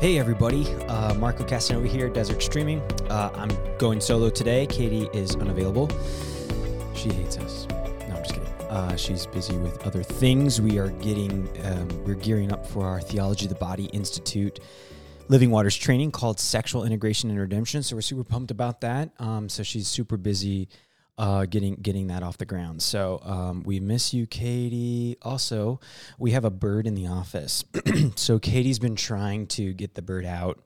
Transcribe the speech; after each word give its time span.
Hey 0.00 0.16
everybody, 0.16 0.64
uh, 0.86 1.12
Marco 1.14 1.42
Casanova 1.42 1.88
here, 1.88 2.08
Desert 2.08 2.40
Streaming. 2.40 2.80
Uh, 3.10 3.32
I'm 3.34 3.50
going 3.78 4.00
solo 4.00 4.30
today. 4.30 4.64
Katie 4.64 5.08
is 5.12 5.34
unavailable. 5.34 5.90
She 6.94 7.08
hates 7.08 7.36
us. 7.38 7.66
No, 7.68 8.14
I'm 8.14 8.22
just 8.22 8.32
kidding. 8.32 8.48
Uh, 8.70 8.94
she's 8.94 9.26
busy 9.26 9.56
with 9.56 9.84
other 9.84 10.04
things. 10.04 10.60
We 10.60 10.78
are 10.78 10.90
getting, 10.90 11.48
um, 11.64 11.88
we're 12.04 12.14
gearing 12.14 12.52
up 12.52 12.64
for 12.64 12.86
our 12.86 13.00
Theology 13.00 13.46
of 13.46 13.48
the 13.48 13.56
Body 13.56 13.86
Institute 13.86 14.60
Living 15.26 15.50
Waters 15.50 15.76
training 15.76 16.12
called 16.12 16.38
Sexual 16.38 16.84
Integration 16.84 17.28
and 17.30 17.40
Redemption. 17.40 17.82
So 17.82 17.96
we're 17.96 18.02
super 18.02 18.22
pumped 18.22 18.52
about 18.52 18.82
that. 18.82 19.10
Um, 19.18 19.48
so 19.48 19.64
she's 19.64 19.88
super 19.88 20.16
busy 20.16 20.68
uh, 21.18 21.46
getting 21.46 21.74
getting 21.74 22.06
that 22.06 22.22
off 22.22 22.38
the 22.38 22.46
ground. 22.46 22.80
So 22.80 23.20
um, 23.24 23.62
we 23.64 23.80
miss 23.80 24.14
you, 24.14 24.26
Katie. 24.26 25.16
Also, 25.22 25.80
we 26.18 26.30
have 26.30 26.44
a 26.44 26.50
bird 26.50 26.86
in 26.86 26.94
the 26.94 27.08
office. 27.08 27.64
so 28.14 28.38
Katie's 28.38 28.78
been 28.78 28.96
trying 28.96 29.48
to 29.48 29.72
get 29.72 29.94
the 29.94 30.02
bird 30.02 30.24
out, 30.24 30.62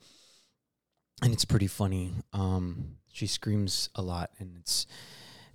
and 1.23 1.33
it's 1.33 1.47
pretty 1.47 1.67
funny. 1.67 2.12
Um, 2.35 2.97
she 3.11 3.27
screams 3.27 3.89
a 3.95 4.03
lot, 4.03 4.31
and 4.39 4.57
it's 4.59 4.87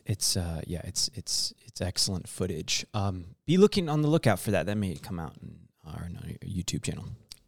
it's 0.06 0.36
uh, 0.36 0.62
yeah, 0.66 0.82
it's 0.84 1.12
it's 1.14 1.54
it's 1.66 1.80
excellent 1.80 2.28
footage. 2.28 2.86
Um, 2.96 3.36
be 3.46 3.58
looking 3.58 3.90
on 3.90 4.02
the 4.02 4.08
lookout 4.08 4.40
for 4.40 4.52
that. 4.52 4.66
That 4.66 4.78
may 4.78 4.96
come 4.96 5.20
out 5.20 5.36
in 5.42 5.60
our 5.86 6.10
YouTube 6.44 6.84
channel. 6.84 7.06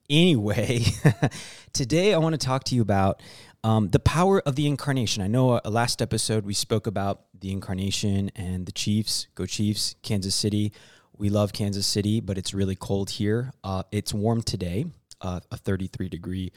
Anyway, 0.10 0.84
today 1.74 2.16
I 2.16 2.18
want 2.18 2.34
to 2.34 2.44
talk 2.44 2.64
to 2.66 2.76
you 2.76 2.82
about 2.82 3.22
um, 3.64 3.90
the 3.90 4.00
power 4.00 4.42
of 4.42 4.56
the 4.56 4.68
incarnation. 4.68 5.22
I 5.22 5.28
know 5.28 5.52
uh, 5.52 5.62
last 5.66 6.02
episode 6.02 6.46
we 6.46 6.54
spoke 6.54 6.88
about 6.88 7.24
the 7.38 7.52
incarnation 7.52 8.32
and 8.36 8.66
the 8.66 8.72
Chiefs. 8.72 9.28
Go 9.36 9.46
Chiefs, 9.46 9.96
Kansas 10.02 10.36
City. 10.36 10.72
We 11.18 11.30
love 11.30 11.52
Kansas 11.52 11.86
City, 11.86 12.22
but 12.22 12.38
it's 12.38 12.54
really 12.54 12.76
cold 12.76 13.10
here. 13.10 13.52
Uh, 13.64 13.84
it's 13.92 14.14
warm 14.14 14.42
today, 14.42 14.86
uh, 15.22 15.42
a 15.52 15.58
33 15.58 16.08
degree 16.08 16.54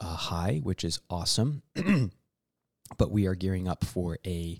uh, 0.00 0.16
high, 0.16 0.60
which 0.62 0.84
is 0.84 1.00
awesome. 1.10 1.62
but 2.98 3.10
we 3.10 3.26
are 3.26 3.34
gearing 3.34 3.68
up 3.68 3.84
for 3.84 4.18
a, 4.26 4.58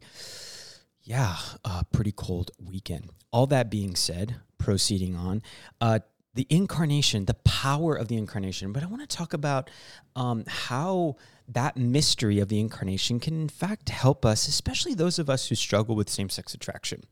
yeah, 1.03 1.37
a 1.65 1.85
pretty 1.93 2.13
cold 2.13 2.51
weekend. 2.63 3.11
All 3.31 3.47
that 3.47 3.71
being 3.71 3.97
said, 3.97 4.37
proceeding 4.59 5.17
on, 5.17 5.43
uh, 5.81 6.01
the 6.35 6.47
incarnation, 6.51 7.25
the 7.25 7.35
power 7.35 7.95
of 7.95 8.09
the 8.09 8.17
incarnation. 8.19 8.73
But 8.73 8.83
I 8.83 8.87
want 8.87 9.09
to 9.09 9.17
talk 9.17 9.33
about 9.33 9.71
um, 10.15 10.45
how 10.47 11.17
that 11.49 11.77
mystery 11.77 12.39
of 12.39 12.49
the 12.49 12.61
incarnation 12.61 13.21
can, 13.21 13.41
in 13.41 13.49
fact, 13.49 13.89
help 13.89 14.25
us, 14.25 14.49
especially 14.49 14.95
those 14.95 15.19
of 15.19 15.31
us 15.31 15.49
who 15.49 15.55
struggle 15.55 15.95
with 15.95 16.11
same 16.11 16.29
sex 16.29 16.55
attraction. 16.55 17.03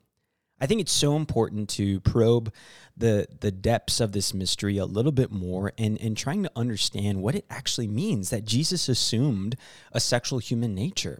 I 0.60 0.66
think 0.66 0.80
it's 0.80 0.92
so 0.92 1.16
important 1.16 1.68
to 1.70 2.00
probe 2.00 2.52
the 2.96 3.26
the 3.40 3.50
depths 3.50 4.00
of 4.00 4.12
this 4.12 4.32
mystery 4.32 4.78
a 4.78 4.86
little 4.86 5.12
bit 5.12 5.32
more 5.32 5.72
and, 5.76 6.00
and 6.00 6.16
trying 6.16 6.44
to 6.44 6.52
understand 6.54 7.22
what 7.22 7.34
it 7.34 7.44
actually 7.50 7.88
means 7.88 8.30
that 8.30 8.44
Jesus 8.44 8.88
assumed 8.88 9.56
a 9.92 10.00
sexual 10.00 10.38
human 10.38 10.74
nature. 10.74 11.18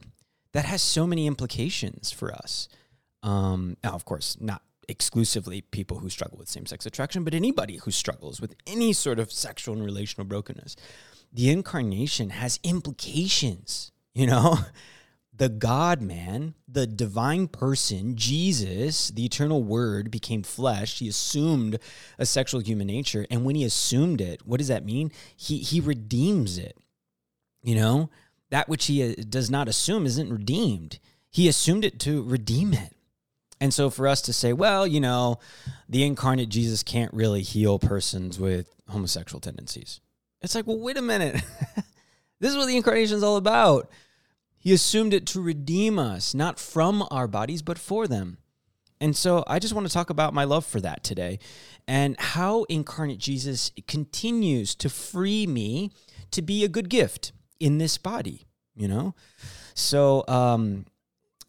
That 0.52 0.64
has 0.66 0.80
so 0.82 1.06
many 1.06 1.26
implications 1.26 2.12
for 2.12 2.32
us. 2.32 2.68
Um, 3.24 3.76
now, 3.82 3.90
of 3.90 4.04
course, 4.04 4.36
not 4.40 4.62
exclusively 4.88 5.62
people 5.62 5.98
who 5.98 6.08
struggle 6.08 6.38
with 6.38 6.48
same 6.48 6.66
sex 6.66 6.86
attraction, 6.86 7.24
but 7.24 7.34
anybody 7.34 7.78
who 7.78 7.90
struggles 7.90 8.40
with 8.40 8.54
any 8.66 8.92
sort 8.92 9.18
of 9.18 9.32
sexual 9.32 9.74
and 9.74 9.84
relational 9.84 10.26
brokenness. 10.26 10.76
The 11.34 11.50
incarnation 11.50 12.30
has 12.30 12.60
implications, 12.62 13.92
you 14.14 14.26
know? 14.26 14.58
The 15.36 15.48
God 15.48 16.00
man, 16.00 16.54
the 16.68 16.86
divine 16.86 17.48
person, 17.48 18.14
Jesus, 18.14 19.08
the 19.08 19.24
eternal 19.24 19.64
word 19.64 20.08
became 20.08 20.44
flesh. 20.44 21.00
He 21.00 21.08
assumed 21.08 21.80
a 22.20 22.24
sexual 22.24 22.60
human 22.60 22.86
nature. 22.86 23.26
And 23.32 23.44
when 23.44 23.56
he 23.56 23.64
assumed 23.64 24.20
it, 24.20 24.46
what 24.46 24.58
does 24.58 24.68
that 24.68 24.84
mean? 24.84 25.10
He, 25.34 25.58
he 25.58 25.80
redeems 25.80 26.56
it. 26.56 26.76
You 27.64 27.74
know, 27.74 28.10
that 28.50 28.68
which 28.68 28.86
he 28.86 29.02
uh, 29.02 29.14
does 29.28 29.50
not 29.50 29.66
assume 29.66 30.06
isn't 30.06 30.32
redeemed. 30.32 31.00
He 31.30 31.48
assumed 31.48 31.84
it 31.84 31.98
to 32.00 32.22
redeem 32.22 32.72
it. 32.72 32.94
And 33.60 33.74
so 33.74 33.90
for 33.90 34.06
us 34.06 34.22
to 34.22 34.32
say, 34.32 34.52
well, 34.52 34.86
you 34.86 35.00
know, 35.00 35.40
the 35.88 36.04
incarnate 36.04 36.48
Jesus 36.48 36.84
can't 36.84 37.12
really 37.12 37.42
heal 37.42 37.80
persons 37.80 38.38
with 38.38 38.72
homosexual 38.88 39.40
tendencies. 39.40 40.00
It's 40.44 40.54
like, 40.54 40.66
well, 40.66 40.78
wait 40.78 40.98
a 40.98 41.02
minute. 41.02 41.34
this 42.40 42.50
is 42.50 42.56
what 42.56 42.66
the 42.66 42.76
incarnation 42.76 43.16
is 43.16 43.22
all 43.22 43.36
about. 43.36 43.90
He 44.58 44.72
assumed 44.72 45.14
it 45.14 45.26
to 45.28 45.40
redeem 45.40 45.98
us, 45.98 46.34
not 46.34 46.58
from 46.58 47.06
our 47.10 47.26
bodies, 47.26 47.62
but 47.62 47.78
for 47.78 48.06
them. 48.06 48.38
And 49.00 49.16
so 49.16 49.42
I 49.46 49.58
just 49.58 49.74
want 49.74 49.86
to 49.86 49.92
talk 49.92 50.10
about 50.10 50.34
my 50.34 50.44
love 50.44 50.64
for 50.64 50.80
that 50.80 51.02
today 51.02 51.38
and 51.88 52.18
how 52.18 52.64
incarnate 52.64 53.18
Jesus 53.18 53.72
continues 53.88 54.74
to 54.76 54.88
free 54.88 55.46
me 55.46 55.90
to 56.30 56.42
be 56.42 56.62
a 56.62 56.68
good 56.68 56.88
gift 56.88 57.32
in 57.58 57.78
this 57.78 57.98
body, 57.98 58.46
you 58.74 58.86
know? 58.86 59.14
So, 59.74 60.24
um, 60.28 60.86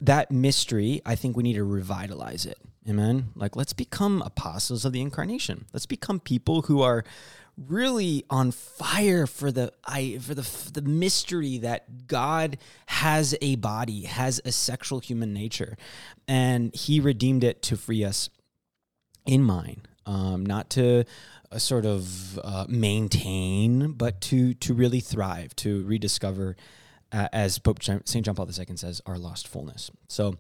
that 0.02 0.32
mystery, 0.32 1.02
I 1.06 1.16
think 1.16 1.38
we 1.38 1.44
need 1.44 1.54
to 1.54 1.64
revitalize 1.64 2.46
it. 2.46 2.58
Amen. 2.88 3.30
Like, 3.36 3.56
let's 3.56 3.74
become 3.74 4.22
apostles 4.22 4.86
of 4.86 4.94
the 4.94 5.02
incarnation. 5.02 5.66
Let's 5.74 5.86
become 5.86 6.20
people 6.20 6.64
who 6.64 6.82
are 6.82 7.04
really 7.58 8.26
on 8.30 8.52
fire 8.52 9.28
for 9.28 9.52
the 9.52 9.72
I 9.86 10.18
for 10.22 10.34
the 10.34 10.48
the 10.74 10.82
mystery 10.82 11.58
that 11.60 12.08
God 12.08 12.58
has 12.88 13.36
a 13.42 13.56
body, 13.56 14.04
has 14.04 14.42
a 14.46 14.52
sexual 14.52 15.00
human 15.00 15.34
nature, 15.34 15.78
and 16.28 16.76
He 16.76 17.00
redeemed 17.00 17.44
it 17.44 17.62
to 17.64 17.78
free 17.78 18.04
us 18.04 18.30
in 19.26 19.44
mind, 19.44 19.88
um, 20.06 20.46
not 20.46 20.70
to 20.72 21.06
uh, 21.52 21.58
sort 21.58 21.86
of 21.86 22.40
uh, 22.44 22.66
maintain, 22.68 23.94
but 23.94 24.22
to 24.22 24.54
to 24.56 24.74
really 24.74 25.00
thrive, 25.00 25.56
to 25.58 25.84
rediscover 25.86 26.56
uh, 27.12 27.30
as 27.32 27.58
Pope 27.60 27.82
St. 27.82 28.26
John 28.26 28.36
Paul 28.36 28.48
II 28.48 28.76
says, 28.76 29.02
our 29.06 29.18
lost 29.18 29.48
fullness. 29.48 29.90
So 30.08 30.36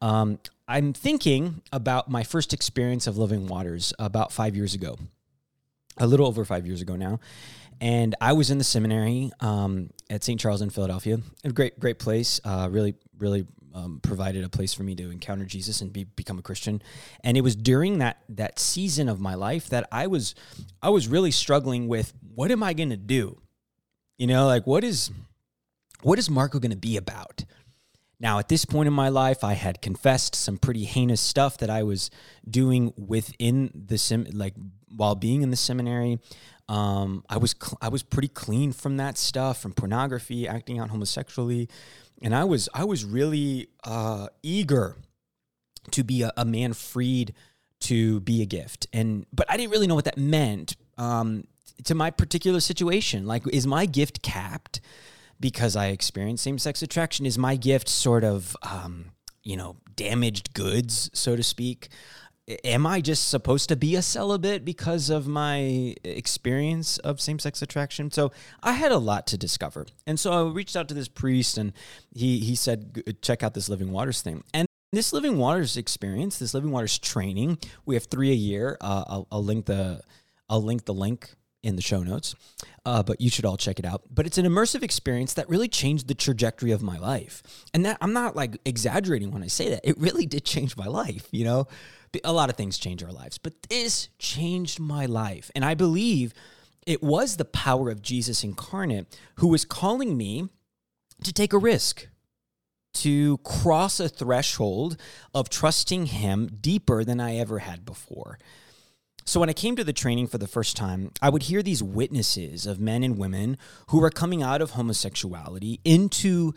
um, 0.00 0.38
I'm 0.66 0.92
thinking 0.92 1.62
about 1.72 2.10
my 2.10 2.24
first 2.24 2.52
experience 2.52 3.06
of 3.06 3.16
living 3.16 3.46
waters 3.46 3.92
about 3.98 4.32
five 4.32 4.56
years 4.56 4.74
ago, 4.74 4.98
a 5.98 6.06
little 6.06 6.26
over 6.26 6.44
five 6.44 6.66
years 6.66 6.80
ago 6.80 6.96
now. 6.96 7.20
And 7.80 8.14
I 8.20 8.32
was 8.32 8.50
in 8.50 8.58
the 8.58 8.64
seminary 8.64 9.30
um, 9.40 9.90
at 10.10 10.24
St. 10.24 10.40
Charles 10.40 10.62
in 10.62 10.70
Philadelphia. 10.70 11.18
A 11.44 11.52
great, 11.52 11.78
great 11.78 11.98
place. 11.98 12.40
Uh, 12.44 12.68
really, 12.70 12.94
really 13.18 13.46
um, 13.74 14.00
provided 14.02 14.44
a 14.44 14.48
place 14.48 14.74
for 14.74 14.82
me 14.82 14.94
to 14.96 15.10
encounter 15.10 15.44
Jesus 15.44 15.80
and 15.80 15.92
be, 15.92 16.04
become 16.04 16.38
a 16.38 16.42
Christian. 16.42 16.82
And 17.22 17.36
it 17.36 17.42
was 17.42 17.54
during 17.54 17.98
that 17.98 18.18
that 18.30 18.58
season 18.58 19.08
of 19.08 19.20
my 19.20 19.34
life 19.34 19.68
that 19.68 19.88
I 19.92 20.06
was 20.06 20.34
I 20.82 20.90
was 20.90 21.08
really 21.08 21.30
struggling 21.30 21.88
with 21.88 22.12
what 22.34 22.50
am 22.50 22.62
I 22.62 22.72
going 22.72 22.90
to 22.90 22.96
do? 22.96 23.40
You 24.16 24.26
know, 24.26 24.46
like 24.46 24.66
what 24.66 24.84
is 24.84 25.10
what 26.02 26.18
is 26.18 26.28
Marco 26.28 26.58
going 26.58 26.70
to 26.70 26.76
be 26.76 26.96
about? 26.96 27.44
Now, 28.20 28.40
at 28.40 28.48
this 28.48 28.64
point 28.64 28.88
in 28.88 28.92
my 28.92 29.10
life, 29.10 29.44
I 29.44 29.52
had 29.52 29.80
confessed 29.80 30.34
some 30.34 30.58
pretty 30.58 30.84
heinous 30.84 31.20
stuff 31.20 31.58
that 31.58 31.70
I 31.70 31.84
was 31.84 32.10
doing 32.48 32.92
within 32.96 33.70
the 33.72 33.96
sim, 33.96 34.26
like 34.32 34.54
while 34.94 35.14
being 35.14 35.42
in 35.42 35.50
the 35.50 35.56
seminary. 35.56 36.18
Um, 36.68 37.24
I 37.28 37.38
was 37.38 37.54
cl- 37.60 37.78
I 37.80 37.88
was 37.88 38.02
pretty 38.02 38.28
clean 38.28 38.72
from 38.72 38.98
that 38.98 39.16
stuff, 39.16 39.60
from 39.60 39.72
pornography, 39.72 40.46
acting 40.46 40.78
out 40.78 40.90
homosexually, 40.90 41.68
and 42.20 42.34
I 42.34 42.44
was 42.44 42.68
I 42.74 42.84
was 42.84 43.04
really 43.04 43.68
uh, 43.84 44.28
eager 44.42 44.96
to 45.92 46.04
be 46.04 46.22
a, 46.22 46.32
a, 46.36 46.44
man 46.44 46.74
freed 46.74 47.32
to 47.80 48.20
be 48.20 48.42
a 48.42 48.46
gift, 48.46 48.86
and 48.92 49.24
but 49.32 49.50
I 49.50 49.56
didn't 49.56 49.72
really 49.72 49.86
know 49.86 49.94
what 49.94 50.04
that 50.04 50.18
meant 50.18 50.76
um, 50.98 51.44
to 51.84 51.94
my 51.94 52.10
particular 52.10 52.60
situation. 52.60 53.26
Like, 53.26 53.46
is 53.50 53.66
my 53.66 53.86
gift 53.86 54.20
capped? 54.20 54.80
because 55.40 55.76
I 55.76 55.88
experienced 55.88 56.44
same 56.44 56.58
sex 56.58 56.82
attraction? 56.82 57.26
Is 57.26 57.38
my 57.38 57.56
gift 57.56 57.88
sort 57.88 58.24
of, 58.24 58.56
um, 58.62 59.12
you 59.42 59.56
know, 59.56 59.76
damaged 59.96 60.54
goods, 60.54 61.10
so 61.12 61.36
to 61.36 61.42
speak? 61.42 61.88
Am 62.64 62.86
I 62.86 63.02
just 63.02 63.28
supposed 63.28 63.68
to 63.68 63.76
be 63.76 63.94
a 63.94 64.00
celibate 64.00 64.64
because 64.64 65.10
of 65.10 65.26
my 65.26 65.94
experience 66.02 66.96
of 66.98 67.20
same 67.20 67.38
sex 67.38 67.60
attraction? 67.60 68.10
So 68.10 68.32
I 68.62 68.72
had 68.72 68.90
a 68.90 68.96
lot 68.98 69.26
to 69.28 69.36
discover. 69.36 69.86
And 70.06 70.18
so 70.18 70.32
I 70.32 70.50
reached 70.50 70.74
out 70.74 70.88
to 70.88 70.94
this 70.94 71.08
priest 71.08 71.58
and 71.58 71.74
he, 72.14 72.38
he 72.38 72.54
said, 72.54 73.18
check 73.20 73.42
out 73.42 73.52
this 73.52 73.68
Living 73.68 73.92
Waters 73.92 74.22
thing. 74.22 74.44
And 74.54 74.66
this 74.92 75.12
Living 75.12 75.36
Waters 75.36 75.76
experience, 75.76 76.38
this 76.38 76.54
Living 76.54 76.70
Waters 76.70 76.98
training, 76.98 77.58
we 77.84 77.94
have 77.94 78.04
three 78.04 78.30
a 78.30 78.34
year. 78.34 78.78
Uh, 78.80 79.04
I'll, 79.06 79.28
I'll 79.30 79.44
link 79.44 79.66
the 79.66 80.00
I'll 80.48 80.62
link 80.62 80.86
the 80.86 80.94
link 80.94 81.34
in 81.62 81.76
the 81.76 81.82
show 81.82 82.02
notes, 82.02 82.34
uh, 82.86 83.02
but 83.02 83.20
you 83.20 83.28
should 83.28 83.44
all 83.44 83.58
check 83.58 83.78
it 83.78 83.84
out. 83.84 84.02
But 84.10 84.24
it's 84.24 84.38
an 84.38 84.46
immersive 84.46 84.82
experience 84.82 85.34
that 85.34 85.46
really 85.50 85.68
changed 85.68 86.08
the 86.08 86.14
trajectory 86.14 86.70
of 86.70 86.82
my 86.82 86.96
life. 86.96 87.42
And 87.74 87.84
that 87.84 87.98
I'm 88.00 88.14
not 88.14 88.34
like 88.34 88.56
exaggerating 88.64 89.30
when 89.30 89.42
I 89.42 89.48
say 89.48 89.68
that. 89.68 89.80
It 89.84 89.98
really 89.98 90.24
did 90.24 90.44
change 90.46 90.74
my 90.76 90.86
life, 90.86 91.28
you 91.30 91.44
know? 91.44 91.66
A 92.24 92.32
lot 92.32 92.50
of 92.50 92.56
things 92.56 92.78
change 92.78 93.02
our 93.02 93.12
lives, 93.12 93.38
but 93.38 93.62
this 93.68 94.08
changed 94.18 94.80
my 94.80 95.06
life. 95.06 95.50
And 95.54 95.64
I 95.64 95.74
believe 95.74 96.32
it 96.86 97.02
was 97.02 97.36
the 97.36 97.44
power 97.44 97.90
of 97.90 98.02
Jesus 98.02 98.42
incarnate 98.42 99.18
who 99.36 99.48
was 99.48 99.64
calling 99.64 100.16
me 100.16 100.48
to 101.22 101.32
take 101.32 101.52
a 101.52 101.58
risk, 101.58 102.08
to 102.94 103.38
cross 103.38 104.00
a 104.00 104.08
threshold 104.08 104.96
of 105.34 105.50
trusting 105.50 106.06
him 106.06 106.48
deeper 106.60 107.04
than 107.04 107.20
I 107.20 107.36
ever 107.36 107.58
had 107.58 107.84
before. 107.84 108.38
So 109.26 109.40
when 109.40 109.50
I 109.50 109.52
came 109.52 109.76
to 109.76 109.84
the 109.84 109.92
training 109.92 110.28
for 110.28 110.38
the 110.38 110.46
first 110.46 110.74
time, 110.74 111.12
I 111.20 111.28
would 111.28 111.42
hear 111.42 111.62
these 111.62 111.82
witnesses 111.82 112.64
of 112.64 112.80
men 112.80 113.02
and 113.02 113.18
women 113.18 113.58
who 113.88 114.00
were 114.00 114.08
coming 114.08 114.42
out 114.42 114.62
of 114.62 114.70
homosexuality 114.70 115.80
into 115.84 116.54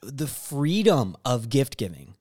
the 0.00 0.28
freedom 0.28 1.16
of 1.24 1.48
gift 1.48 1.76
giving. 1.76 2.14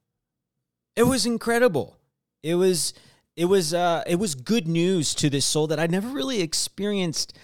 It 0.95 1.03
was 1.03 1.27
incredible. 1.27 1.99
It 2.43 2.55
was 2.55 2.93
it 3.35 3.45
was 3.45 3.73
uh 3.73 4.03
it 4.07 4.15
was 4.15 4.35
good 4.35 4.67
news 4.67 5.13
to 5.15 5.29
this 5.29 5.45
soul 5.45 5.67
that 5.67 5.79
I 5.79 5.87
never 5.87 6.09
really 6.09 6.41
experienced 6.41 7.37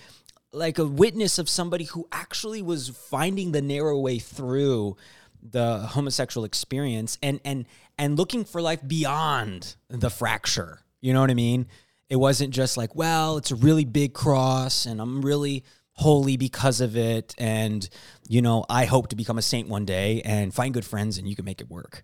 like 0.52 0.78
a 0.78 0.86
witness 0.86 1.38
of 1.38 1.50
somebody 1.50 1.86
who 1.86 2.08
actually 2.12 2.62
was 2.62 2.90
finding 2.90 3.52
the 3.52 3.62
narrow 3.62 4.00
way 4.00 4.20
through 4.20 4.98
the 5.42 5.80
homosexual 5.80 6.46
experience 6.46 7.18
and 7.22 7.40
and 7.46 7.66
and 7.98 8.18
looking 8.18 8.46
for 8.46 8.62
life 8.62 8.86
beyond 8.86 9.76
the 9.90 10.10
fracture. 10.10 10.82
You 11.02 11.14
know 11.14 11.22
what 11.22 11.32
I 11.32 11.36
mean? 11.36 11.68
It 12.10 12.16
wasn't 12.16 12.54
just 12.54 12.78
like, 12.78 12.96
well, 12.96 13.38
it's 13.38 13.52
a 13.52 13.56
really 13.56 13.86
big 13.86 14.14
cross 14.14 14.86
and 14.86 15.02
I'm 15.02 15.22
really 15.22 15.64
holy 15.94 16.38
because 16.38 16.80
of 16.80 16.96
it 16.96 17.34
and 17.38 17.88
you 18.28 18.42
know, 18.42 18.66
I 18.70 18.86
hope 18.86 19.10
to 19.10 19.16
become 19.16 19.38
a 19.38 19.42
saint 19.42 19.68
one 19.68 19.86
day 19.86 20.22
and 20.24 20.54
find 20.54 20.74
good 20.74 20.86
friends 20.86 21.18
and 21.18 21.28
you 21.28 21.36
can 21.36 21.46
make 21.46 21.62
it 21.62 21.70
work. 21.70 22.04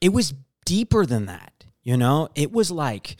It 0.00 0.12
was 0.12 0.34
deeper 0.64 1.06
than 1.06 1.26
that, 1.26 1.65
you 1.86 1.96
know? 1.96 2.28
It 2.34 2.50
was 2.50 2.72
like 2.72 3.16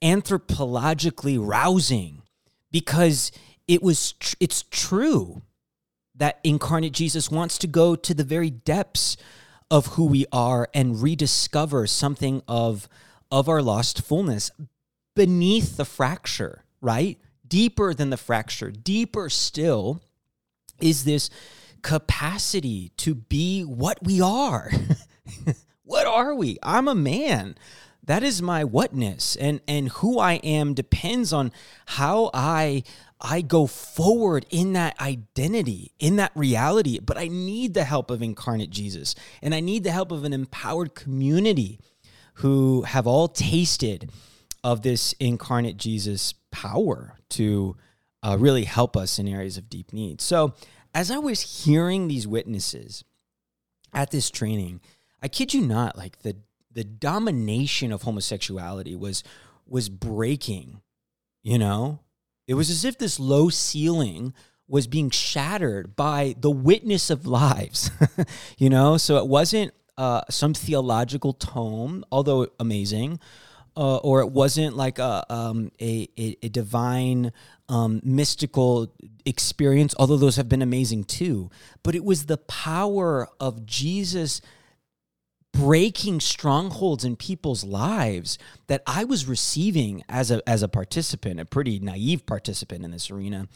anthropologically 0.00 1.36
rousing 1.40 2.22
because 2.70 3.32
it 3.66 3.82
was 3.82 4.12
tr- 4.12 4.36
it's 4.38 4.62
true 4.70 5.42
that 6.14 6.38
incarnate 6.44 6.92
Jesus 6.92 7.32
wants 7.32 7.58
to 7.58 7.66
go 7.66 7.96
to 7.96 8.14
the 8.14 8.22
very 8.22 8.48
depths 8.48 9.16
of 9.72 9.86
who 9.86 10.06
we 10.06 10.24
are 10.30 10.68
and 10.72 11.02
rediscover 11.02 11.88
something 11.88 12.42
of 12.46 12.88
of 13.32 13.48
our 13.48 13.60
lost 13.60 14.02
fullness 14.02 14.52
beneath 15.16 15.76
the 15.76 15.84
fracture, 15.84 16.62
right? 16.80 17.18
Deeper 17.46 17.92
than 17.92 18.10
the 18.10 18.16
fracture, 18.16 18.70
deeper 18.70 19.28
still 19.28 20.00
is 20.80 21.02
this 21.02 21.28
capacity 21.82 22.92
to 22.98 23.16
be 23.16 23.62
what 23.62 23.98
we 24.00 24.20
are. 24.20 24.70
what 25.82 26.06
are 26.06 26.36
we? 26.36 26.56
I'm 26.62 26.86
a 26.86 26.94
man. 26.94 27.56
That 28.06 28.22
is 28.22 28.40
my 28.40 28.64
whatness 28.64 29.36
and 29.36 29.60
and 29.66 29.88
who 29.88 30.18
I 30.18 30.34
am 30.34 30.74
depends 30.74 31.32
on 31.32 31.52
how 31.86 32.30
I 32.32 32.84
I 33.20 33.40
go 33.40 33.66
forward 33.66 34.46
in 34.50 34.74
that 34.74 35.00
identity, 35.00 35.92
in 35.98 36.16
that 36.16 36.32
reality, 36.34 36.98
but 37.00 37.16
I 37.16 37.28
need 37.28 37.74
the 37.74 37.84
help 37.84 38.10
of 38.10 38.22
incarnate 38.22 38.70
Jesus. 38.70 39.14
And 39.42 39.54
I 39.54 39.60
need 39.60 39.84
the 39.84 39.90
help 39.90 40.12
of 40.12 40.24
an 40.24 40.32
empowered 40.32 40.94
community 40.94 41.80
who 42.34 42.82
have 42.82 43.06
all 43.06 43.28
tasted 43.28 44.10
of 44.62 44.82
this 44.82 45.14
incarnate 45.14 45.78
Jesus 45.78 46.34
power 46.50 47.18
to 47.30 47.76
uh, 48.22 48.36
really 48.38 48.64
help 48.64 48.96
us 48.96 49.18
in 49.18 49.26
areas 49.26 49.56
of 49.56 49.70
deep 49.70 49.92
need. 49.92 50.20
So, 50.20 50.54
as 50.94 51.10
I 51.10 51.18
was 51.18 51.64
hearing 51.64 52.08
these 52.08 52.26
witnesses 52.26 53.04
at 53.92 54.10
this 54.10 54.30
training, 54.30 54.80
I 55.22 55.28
kid 55.28 55.54
you 55.54 55.60
not, 55.60 55.96
like 55.96 56.22
the 56.22 56.36
the 56.76 56.84
domination 56.84 57.90
of 57.90 58.02
homosexuality 58.02 58.94
was 58.94 59.24
was 59.66 59.88
breaking, 59.88 60.82
you 61.42 61.58
know? 61.58 62.00
It 62.46 62.54
was 62.54 62.70
as 62.70 62.84
if 62.84 62.98
this 62.98 63.18
low 63.18 63.48
ceiling 63.48 64.34
was 64.68 64.86
being 64.86 65.10
shattered 65.10 65.96
by 65.96 66.36
the 66.38 66.50
witness 66.50 67.08
of 67.10 67.26
lives, 67.26 67.90
you 68.58 68.68
know? 68.68 68.98
So 68.98 69.16
it 69.16 69.26
wasn't 69.26 69.72
uh, 69.96 70.20
some 70.28 70.52
theological 70.54 71.32
tome, 71.32 72.04
although 72.12 72.46
amazing, 72.60 73.18
uh, 73.76 73.96
or 73.96 74.20
it 74.20 74.30
wasn't 74.30 74.76
like 74.76 74.98
a, 74.98 75.24
um, 75.32 75.72
a, 75.80 76.08
a, 76.18 76.36
a, 76.42 76.48
divine 76.48 77.32
um, 77.68 78.00
mystical 78.04 78.92
experience, 79.24 79.94
although 79.98 80.16
those 80.16 80.36
have 80.36 80.48
been 80.48 80.62
amazing 80.62 81.04
too. 81.04 81.50
But 81.82 81.94
it 81.94 82.04
was 82.04 82.26
the 82.26 82.38
power 82.38 83.28
of 83.40 83.64
Jesus 83.66 84.40
breaking 85.56 86.20
strongholds 86.20 87.04
in 87.04 87.16
people's 87.16 87.64
lives 87.64 88.38
that 88.66 88.82
I 88.86 89.04
was 89.04 89.26
receiving 89.26 90.02
as 90.08 90.30
a 90.30 90.46
as 90.48 90.62
a 90.62 90.68
participant, 90.68 91.40
a 91.40 91.44
pretty 91.44 91.78
naive 91.78 92.26
participant 92.26 92.84
in 92.84 92.90
this 92.90 93.10
arena, 93.10 93.48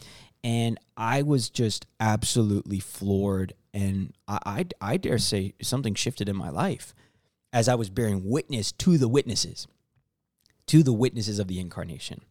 and 0.43 0.79
I 0.97 1.21
was 1.21 1.49
just 1.49 1.85
absolutely 1.99 2.79
floored. 2.79 3.53
And 3.73 4.13
I, 4.27 4.39
I, 4.45 4.65
I 4.93 4.97
dare 4.97 5.17
say 5.17 5.53
something 5.61 5.95
shifted 5.95 6.27
in 6.27 6.35
my 6.35 6.49
life 6.49 6.93
as 7.53 7.69
I 7.69 7.75
was 7.75 7.89
bearing 7.89 8.29
witness 8.29 8.71
to 8.73 8.97
the 8.97 9.07
witnesses, 9.07 9.67
to 10.67 10.83
the 10.83 10.93
witnesses 10.93 11.39
of 11.39 11.47
the 11.47 11.59
incarnation. 11.59 12.21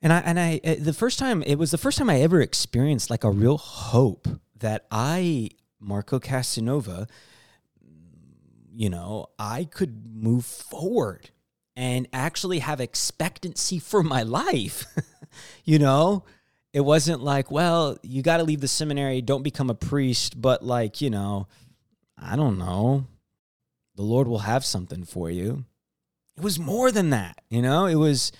And 0.00 0.12
I 0.12 0.18
and 0.20 0.38
I 0.38 0.60
uh, 0.64 0.74
the 0.78 0.92
first 0.92 1.18
time 1.18 1.42
it 1.42 1.56
was 1.56 1.70
the 1.70 1.78
first 1.78 1.98
time 1.98 2.10
I 2.10 2.20
ever 2.20 2.40
experienced 2.40 3.10
like 3.10 3.24
a 3.24 3.30
real 3.30 3.58
hope 3.58 4.28
that 4.58 4.86
I 4.90 5.50
Marco 5.80 6.18
Casanova 6.18 7.06
you 8.74 8.90
know, 8.90 9.28
I 9.38 9.64
could 9.64 10.04
move 10.14 10.44
forward 10.44 11.30
and 11.76 12.08
actually 12.12 12.60
have 12.60 12.80
expectancy 12.80 13.78
for 13.78 14.02
my 14.02 14.22
life. 14.22 14.86
you 15.64 15.78
know, 15.78 16.24
it 16.72 16.80
wasn't 16.80 17.22
like, 17.22 17.50
well, 17.50 17.96
you 18.02 18.22
got 18.22 18.38
to 18.38 18.44
leave 18.44 18.60
the 18.60 18.68
seminary, 18.68 19.22
don't 19.22 19.42
become 19.42 19.70
a 19.70 19.74
priest, 19.74 20.40
but 20.40 20.64
like, 20.64 21.00
you 21.00 21.10
know, 21.10 21.46
I 22.18 22.36
don't 22.36 22.58
know, 22.58 23.06
the 23.96 24.02
Lord 24.02 24.28
will 24.28 24.40
have 24.40 24.64
something 24.64 25.04
for 25.04 25.30
you. 25.30 25.64
It 26.36 26.42
was 26.42 26.58
more 26.58 26.90
than 26.90 27.10
that, 27.10 27.40
you 27.48 27.62
know, 27.62 27.86
it 27.86 27.94
was 27.94 28.32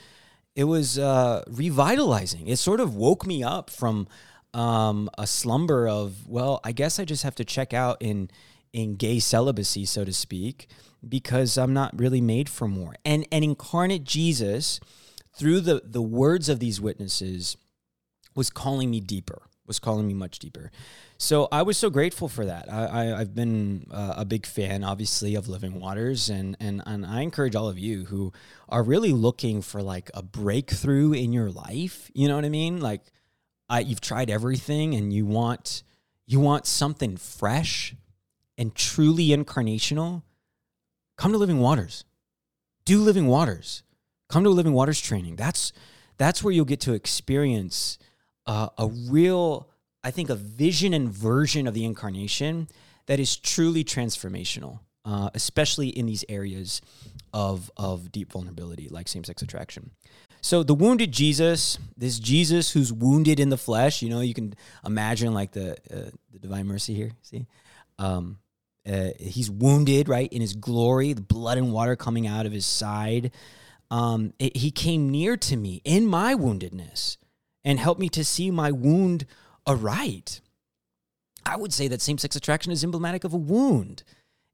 it 0.56 0.64
was 0.64 0.98
uh, 0.98 1.42
revitalizing. 1.48 2.46
It 2.46 2.58
sort 2.58 2.80
of 2.80 2.94
woke 2.94 3.26
me 3.26 3.42
up 3.42 3.70
from 3.70 4.06
um, 4.52 5.10
a 5.18 5.26
slumber 5.26 5.88
of, 5.88 6.28
well, 6.28 6.60
I 6.62 6.70
guess 6.70 7.00
I 7.00 7.04
just 7.04 7.24
have 7.24 7.34
to 7.36 7.44
check 7.44 7.74
out 7.74 7.96
in 8.00 8.30
in 8.74 8.96
gay 8.96 9.20
celibacy, 9.20 9.86
so 9.86 10.04
to 10.04 10.12
speak, 10.12 10.68
because 11.08 11.56
I'm 11.56 11.72
not 11.72 11.98
really 11.98 12.20
made 12.20 12.50
for 12.50 12.68
more. 12.68 12.96
And 13.04 13.26
and 13.32 13.42
incarnate 13.42 14.04
Jesus, 14.04 14.80
through 15.38 15.60
the 15.60 15.80
the 15.82 16.02
words 16.02 16.50
of 16.50 16.58
these 16.58 16.80
witnesses, 16.80 17.56
was 18.34 18.50
calling 18.50 18.90
me 18.90 19.00
deeper. 19.00 19.42
Was 19.66 19.78
calling 19.78 20.06
me 20.06 20.12
much 20.12 20.38
deeper. 20.40 20.70
So 21.16 21.48
I 21.50 21.62
was 21.62 21.78
so 21.78 21.88
grateful 21.88 22.28
for 22.28 22.44
that. 22.44 22.70
I, 22.70 23.12
I 23.14 23.18
have 23.18 23.34
been 23.34 23.86
uh, 23.90 24.14
a 24.18 24.24
big 24.26 24.44
fan, 24.44 24.84
obviously, 24.84 25.36
of 25.36 25.48
Living 25.48 25.80
Waters, 25.80 26.28
and 26.28 26.54
and 26.60 26.82
and 26.84 27.06
I 27.06 27.22
encourage 27.22 27.54
all 27.54 27.68
of 27.68 27.78
you 27.78 28.04
who 28.06 28.32
are 28.68 28.82
really 28.82 29.12
looking 29.12 29.62
for 29.62 29.80
like 29.80 30.10
a 30.12 30.22
breakthrough 30.22 31.12
in 31.12 31.32
your 31.32 31.50
life. 31.50 32.10
You 32.12 32.28
know 32.28 32.34
what 32.34 32.44
I 32.44 32.50
mean? 32.50 32.80
Like, 32.80 33.02
I, 33.70 33.80
you've 33.80 34.02
tried 34.02 34.28
everything, 34.28 34.94
and 34.94 35.14
you 35.14 35.24
want 35.24 35.82
you 36.26 36.40
want 36.40 36.66
something 36.66 37.16
fresh 37.16 37.94
and 38.56 38.74
truly 38.74 39.28
incarnational, 39.28 40.22
come 41.16 41.32
to 41.32 41.38
Living 41.38 41.60
Waters. 41.60 42.04
Do 42.84 43.00
Living 43.00 43.26
Waters. 43.26 43.82
Come 44.28 44.44
to 44.44 44.50
Living 44.50 44.72
Waters 44.72 45.00
training. 45.00 45.36
That's 45.36 45.72
that's 46.16 46.42
where 46.42 46.52
you'll 46.52 46.64
get 46.64 46.80
to 46.80 46.92
experience 46.92 47.98
uh, 48.46 48.68
a 48.78 48.86
real, 48.86 49.68
I 50.02 50.10
think, 50.10 50.30
a 50.30 50.36
vision 50.36 50.94
and 50.94 51.08
version 51.08 51.66
of 51.66 51.74
the 51.74 51.84
incarnation 51.84 52.68
that 53.06 53.18
is 53.18 53.36
truly 53.36 53.84
transformational, 53.84 54.80
uh, 55.04 55.30
especially 55.34 55.88
in 55.88 56.06
these 56.06 56.24
areas 56.28 56.80
of 57.32 57.70
of 57.76 58.12
deep 58.12 58.32
vulnerability, 58.32 58.88
like 58.88 59.08
same 59.08 59.24
sex 59.24 59.42
attraction. 59.42 59.90
So 60.40 60.62
the 60.62 60.74
wounded 60.74 61.10
Jesus, 61.10 61.78
this 61.96 62.18
Jesus 62.18 62.72
who's 62.72 62.92
wounded 62.92 63.40
in 63.40 63.48
the 63.48 63.56
flesh, 63.56 64.02
you 64.02 64.10
know, 64.10 64.20
you 64.20 64.34
can 64.34 64.54
imagine 64.84 65.32
like 65.32 65.52
the 65.52 65.72
uh, 65.90 66.10
the 66.32 66.38
divine 66.38 66.66
mercy 66.66 66.94
here. 66.94 67.12
See, 67.22 67.46
um, 67.98 68.38
uh, 68.90 69.10
he's 69.18 69.50
wounded, 69.50 70.08
right, 70.08 70.32
in 70.32 70.40
his 70.40 70.54
glory, 70.54 71.12
the 71.12 71.22
blood 71.22 71.58
and 71.58 71.72
water 71.72 71.96
coming 71.96 72.26
out 72.26 72.46
of 72.46 72.52
his 72.52 72.66
side. 72.66 73.30
Um, 73.90 74.32
it, 74.38 74.56
he 74.56 74.70
came 74.70 75.10
near 75.10 75.36
to 75.36 75.56
me 75.56 75.80
in 75.84 76.06
my 76.06 76.34
woundedness 76.34 77.16
and 77.64 77.78
helped 77.78 78.00
me 78.00 78.08
to 78.10 78.24
see 78.24 78.50
my 78.50 78.70
wound 78.70 79.26
aright. 79.66 80.40
I 81.46 81.56
would 81.56 81.72
say 81.72 81.88
that 81.88 82.02
same 82.02 82.18
sex 82.18 82.36
attraction 82.36 82.72
is 82.72 82.84
emblematic 82.84 83.24
of 83.24 83.34
a 83.34 83.38
wound. 83.38 84.02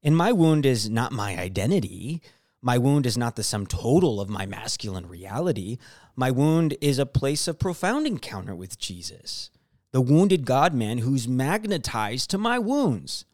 And 0.03 0.15
my 0.15 0.31
wound 0.31 0.65
is 0.65 0.89
not 0.89 1.11
my 1.11 1.37
identity. 1.37 2.21
My 2.61 2.77
wound 2.77 3.05
is 3.05 3.17
not 3.17 3.35
the 3.35 3.43
sum 3.43 3.65
total 3.65 4.21
of 4.21 4.29
my 4.29 4.45
masculine 4.45 5.07
reality. 5.07 5.77
My 6.15 6.31
wound 6.31 6.75
is 6.81 6.99
a 6.99 7.05
place 7.05 7.47
of 7.47 7.59
profound 7.59 8.07
encounter 8.07 8.55
with 8.55 8.79
Jesus, 8.79 9.49
the 9.91 10.01
wounded 10.01 10.45
God 10.45 10.73
man 10.73 10.99
who's 10.99 11.27
magnetized 11.27 12.29
to 12.29 12.37
my 12.37 12.59
wounds. 12.59 13.25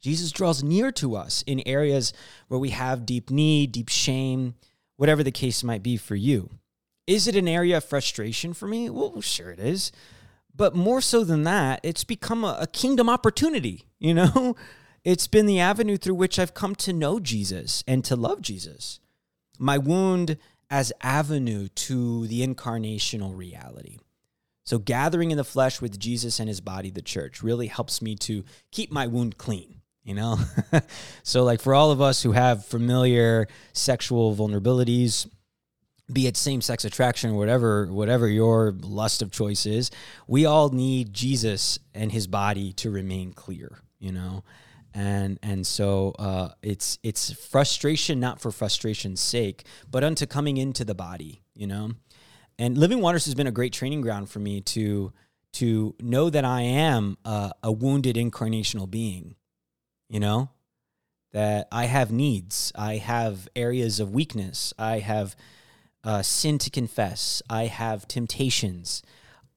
Jesus 0.00 0.32
draws 0.32 0.62
near 0.62 0.90
to 0.92 1.14
us 1.14 1.42
in 1.46 1.62
areas 1.66 2.12
where 2.48 2.60
we 2.60 2.70
have 2.70 3.06
deep 3.06 3.30
need, 3.30 3.72
deep 3.72 3.88
shame, 3.88 4.54
whatever 4.96 5.22
the 5.22 5.30
case 5.30 5.62
might 5.62 5.82
be 5.82 5.96
for 5.96 6.16
you. 6.16 6.50
Is 7.06 7.26
it 7.26 7.36
an 7.36 7.48
area 7.48 7.78
of 7.78 7.84
frustration 7.84 8.54
for 8.54 8.66
me? 8.66 8.88
Well, 8.88 9.20
sure 9.20 9.50
it 9.50 9.58
is. 9.58 9.92
But 10.54 10.74
more 10.74 11.00
so 11.00 11.24
than 11.24 11.44
that, 11.44 11.80
it's 11.82 12.04
become 12.04 12.44
a, 12.44 12.66
kingdom 12.72 13.08
opportunity, 13.08 13.86
you 13.98 14.14
know? 14.14 14.56
It's 15.04 15.26
been 15.26 15.46
the 15.46 15.60
avenue 15.60 15.96
through 15.96 16.16
which 16.16 16.38
I've 16.38 16.52
come 16.52 16.74
to 16.76 16.92
know 16.92 17.20
Jesus 17.20 17.82
and 17.86 18.04
to 18.04 18.16
love 18.16 18.42
Jesus. 18.42 19.00
My 19.58 19.78
wound 19.78 20.36
as 20.70 20.92
avenue 21.02 21.68
to 21.68 22.26
the 22.26 22.46
incarnational 22.46 23.36
reality. 23.36 23.98
So, 24.64 24.78
gathering 24.78 25.30
in 25.30 25.38
the 25.38 25.44
flesh 25.44 25.80
with 25.80 25.98
Jesus 25.98 26.38
and 26.38 26.48
his 26.48 26.60
body, 26.60 26.90
the 26.90 27.02
church, 27.02 27.42
really 27.42 27.66
helps 27.66 28.02
me 28.02 28.14
to 28.16 28.44
keep 28.70 28.92
my 28.92 29.06
wound 29.06 29.38
clean, 29.38 29.79
you 30.02 30.14
know? 30.14 30.38
so, 31.22 31.44
like 31.44 31.60
for 31.60 31.74
all 31.74 31.90
of 31.90 32.00
us 32.00 32.22
who 32.22 32.32
have 32.32 32.64
familiar 32.64 33.48
sexual 33.72 34.34
vulnerabilities, 34.34 35.28
be 36.12 36.26
it 36.26 36.36
same-sex 36.36 36.84
attraction 36.84 37.34
whatever 37.34 37.86
whatever 37.86 38.28
your 38.28 38.72
lust 38.80 39.22
of 39.22 39.30
choice 39.30 39.66
is 39.66 39.90
we 40.26 40.44
all 40.44 40.70
need 40.70 41.12
jesus 41.12 41.78
and 41.94 42.10
his 42.12 42.26
body 42.26 42.72
to 42.72 42.90
remain 42.90 43.32
clear 43.32 43.78
you 43.98 44.10
know 44.10 44.42
and 44.92 45.38
and 45.42 45.66
so 45.66 46.12
uh, 46.18 46.48
it's 46.62 46.98
it's 47.02 47.32
frustration 47.32 48.18
not 48.18 48.40
for 48.40 48.50
frustration's 48.50 49.20
sake 49.20 49.64
but 49.90 50.02
unto 50.02 50.26
coming 50.26 50.56
into 50.56 50.84
the 50.84 50.94
body 50.94 51.42
you 51.54 51.66
know 51.66 51.90
and 52.58 52.76
living 52.76 53.00
waters 53.00 53.24
has 53.24 53.34
been 53.34 53.46
a 53.46 53.52
great 53.52 53.72
training 53.72 54.00
ground 54.00 54.28
for 54.28 54.40
me 54.40 54.60
to 54.60 55.12
to 55.52 55.94
know 56.00 56.28
that 56.28 56.44
i 56.44 56.62
am 56.62 57.16
a, 57.24 57.52
a 57.62 57.70
wounded 57.70 58.16
incarnational 58.16 58.90
being 58.90 59.36
you 60.10 60.20
know 60.20 60.50
that 61.32 61.66
i 61.72 61.86
have 61.86 62.12
needs 62.12 62.70
i 62.74 62.96
have 62.96 63.48
areas 63.56 63.98
of 63.98 64.12
weakness 64.12 64.74
i 64.78 64.98
have 64.98 65.34
uh, 66.04 66.22
sin 66.22 66.58
to 66.58 66.70
confess. 66.70 67.42
I 67.50 67.66
have 67.66 68.08
temptations. 68.08 69.02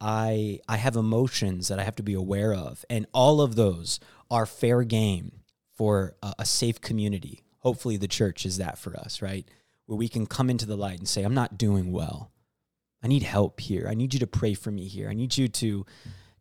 I 0.01 0.59
I 0.67 0.77
have 0.77 0.95
emotions 0.95 1.69
that 1.69 1.79
I 1.79 1.83
have 1.83 1.95
to 1.97 2.03
be 2.03 2.13
aware 2.13 2.53
of, 2.53 2.83
and 2.89 3.05
all 3.13 3.41
of 3.41 3.55
those 3.55 3.99
are 4.29 4.45
fair 4.45 4.83
game 4.83 5.43
for 5.75 6.15
a, 6.21 6.33
a 6.39 6.45
safe 6.45 6.81
community. 6.81 7.43
Hopefully, 7.59 7.97
the 7.97 8.07
church 8.07 8.45
is 8.45 8.57
that 8.57 8.77
for 8.77 8.97
us, 8.97 9.21
right? 9.21 9.47
Where 9.85 9.97
we 9.97 10.09
can 10.09 10.25
come 10.25 10.49
into 10.49 10.65
the 10.65 10.75
light 10.75 10.99
and 10.99 11.07
say, 11.07 11.23
"I'm 11.23 11.33
not 11.33 11.57
doing 11.57 11.91
well. 11.91 12.31
I 13.01 13.07
need 13.07 13.23
help 13.23 13.61
here. 13.61 13.87
I 13.89 13.93
need 13.93 14.13
you 14.13 14.19
to 14.19 14.27
pray 14.27 14.53
for 14.53 14.71
me 14.71 14.87
here. 14.87 15.09
I 15.09 15.13
need 15.13 15.37
you 15.37 15.47
to 15.47 15.85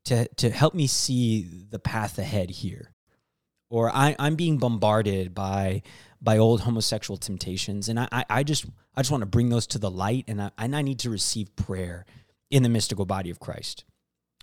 to 0.07 0.27
to 0.27 0.51
help 0.51 0.75
me 0.75 0.89
see 0.89 1.43
the 1.71 1.79
path 1.79 2.19
ahead 2.19 2.51
here." 2.51 2.92
Or 3.73 3.91
I, 3.91 4.15
I'm 4.19 4.37
being 4.37 4.59
bombarded 4.59 5.35
by 5.35 5.81
by 6.21 6.37
old 6.37 6.61
homosexual 6.61 7.17
temptations. 7.17 7.89
And 7.89 7.99
I, 7.99 8.09
I, 8.13 8.25
I 8.29 8.43
just 8.43 8.67
I 8.95 9.01
just 9.01 9.11
want 9.11 9.23
to 9.23 9.27
bring 9.27 9.49
those 9.49 9.67
to 9.69 9.79
the 9.79 9.91
light 9.91 10.27
and 10.29 10.43
I, 10.43 10.51
and 10.59 10.77
I 10.77 10.83
need 10.83 10.99
to 11.01 11.11
receive 11.11 11.57
prayer 11.57 12.05
in 12.51 12.63
the 12.63 12.69
mystical 12.69 13.07
body 13.07 13.31
of 13.31 13.41
Christ. 13.41 13.85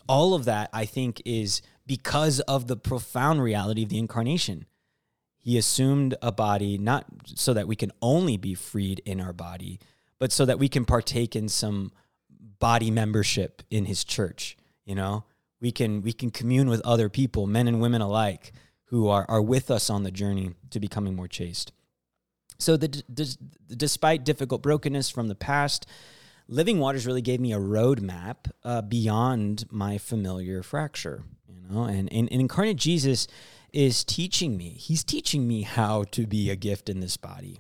All 0.08 0.34
of 0.34 0.46
that, 0.46 0.72
I 0.74 0.86
think, 0.86 1.22
is 1.26 1.62
because 1.86 2.40
of 2.42 2.66
the 2.66 2.76
profound 2.76 3.44
reality 3.44 3.84
of 3.84 3.90
the 3.90 4.00
incarnation. 4.00 4.66
He 5.38 5.60
assumed 5.60 6.16
a 6.24 6.32
body 6.32 6.80
not 6.80 7.06
so 7.26 7.54
that 7.54 7.68
we 7.68 7.76
can 7.76 7.92
only 8.02 8.36
be 8.36 8.56
freed 8.56 9.00
in 9.06 9.22
our 9.22 9.32
body, 9.32 9.80
but 10.18 10.32
so 10.32 10.44
that 10.46 10.58
we 10.58 10.68
can 10.68 10.86
partake 10.86 11.36
in 11.36 11.50
some 11.50 11.92
body 12.58 12.90
membership 12.90 13.62
in 13.70 13.86
his 13.86 14.04
church. 14.04 14.58
You 14.86 14.96
know, 14.96 15.26
we 15.62 15.72
can 15.72 16.02
we 16.02 16.14
can 16.14 16.32
commune 16.32 16.68
with 16.68 16.82
other 16.82 17.10
people, 17.10 17.46
men 17.46 17.68
and 17.68 17.80
women 17.80 18.02
alike, 18.02 18.54
who 18.90 19.08
are, 19.08 19.26
are 19.30 19.42
with 19.42 19.70
us 19.70 19.90
on 19.90 20.04
the 20.04 20.12
journey 20.12 20.52
to 20.72 20.80
becoming 20.80 21.16
more 21.16 21.28
chaste. 21.28 21.72
So, 22.58 22.76
the, 22.76 23.04
despite 23.70 24.26
difficult 24.26 24.62
brokenness 24.62 25.10
from 25.10 25.28
the 25.28 25.36
past, 25.36 25.86
Living 26.48 26.80
Waters 26.80 27.06
really 27.06 27.22
gave 27.22 27.40
me 27.40 27.54
a 27.54 27.60
roadmap 27.60 28.52
uh, 28.64 28.82
beyond 28.82 29.66
my 29.72 29.98
familiar 29.98 30.64
fracture. 30.64 31.24
You 31.48 31.62
know, 31.70 31.84
and, 31.84 32.12
and, 32.12 32.30
and 32.32 32.42
incarnate 32.42 32.78
Jesus 32.78 33.28
is 33.72 34.04
teaching 34.04 34.58
me. 34.58 34.70
He's 34.70 35.04
teaching 35.04 35.48
me 35.48 35.62
how 35.62 36.04
to 36.12 36.26
be 36.26 36.50
a 36.50 36.56
gift 36.56 36.90
in 36.90 37.00
this 37.00 37.16
body. 37.16 37.60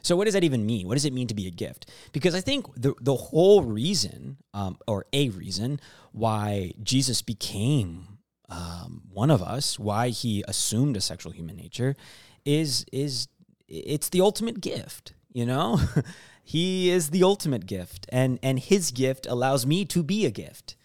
So, 0.00 0.16
what 0.16 0.24
does 0.24 0.34
that 0.34 0.44
even 0.44 0.66
mean? 0.66 0.88
What 0.88 0.94
does 0.94 1.04
it 1.04 1.12
mean 1.12 1.28
to 1.28 1.34
be 1.34 1.46
a 1.46 1.50
gift? 1.50 1.90
Because 2.12 2.34
I 2.34 2.40
think 2.40 2.66
the, 2.74 2.94
the 3.00 3.14
whole 3.14 3.62
reason, 3.62 4.38
um, 4.52 4.78
or 4.88 5.06
a 5.12 5.28
reason, 5.28 5.78
why 6.12 6.72
Jesus 6.82 7.22
became 7.22 8.13
um, 8.54 9.02
one 9.12 9.30
of 9.30 9.42
us, 9.42 9.78
why 9.78 10.10
he 10.10 10.44
assumed 10.46 10.96
a 10.96 11.00
sexual 11.00 11.32
human 11.32 11.56
nature, 11.56 11.96
is 12.44 12.84
is 12.92 13.28
it's 13.68 14.08
the 14.08 14.20
ultimate 14.20 14.60
gift. 14.60 15.14
You 15.32 15.46
know, 15.46 15.80
he 16.44 16.90
is 16.90 17.10
the 17.10 17.24
ultimate 17.24 17.66
gift, 17.66 18.06
and 18.10 18.38
and 18.42 18.58
his 18.58 18.90
gift 18.90 19.26
allows 19.26 19.66
me 19.66 19.84
to 19.86 20.02
be 20.02 20.24
a 20.26 20.30
gift. 20.30 20.76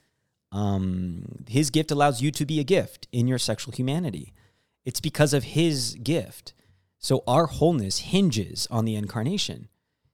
Um, 0.52 1.44
his 1.48 1.70
gift 1.70 1.92
allows 1.92 2.22
you 2.22 2.32
to 2.32 2.46
be 2.46 2.60
a 2.60 2.64
gift 2.64 3.08
in 3.12 3.28
your 3.28 3.38
sexual 3.38 3.72
humanity. 3.72 4.34
It's 4.84 5.00
because 5.00 5.34
of 5.34 5.44
his 5.44 5.96
gift. 6.02 6.54
So 6.98 7.24
our 7.28 7.46
wholeness 7.46 8.00
hinges 8.00 8.68
on 8.72 8.86
the 8.86 8.96
incarnation. 8.96 9.70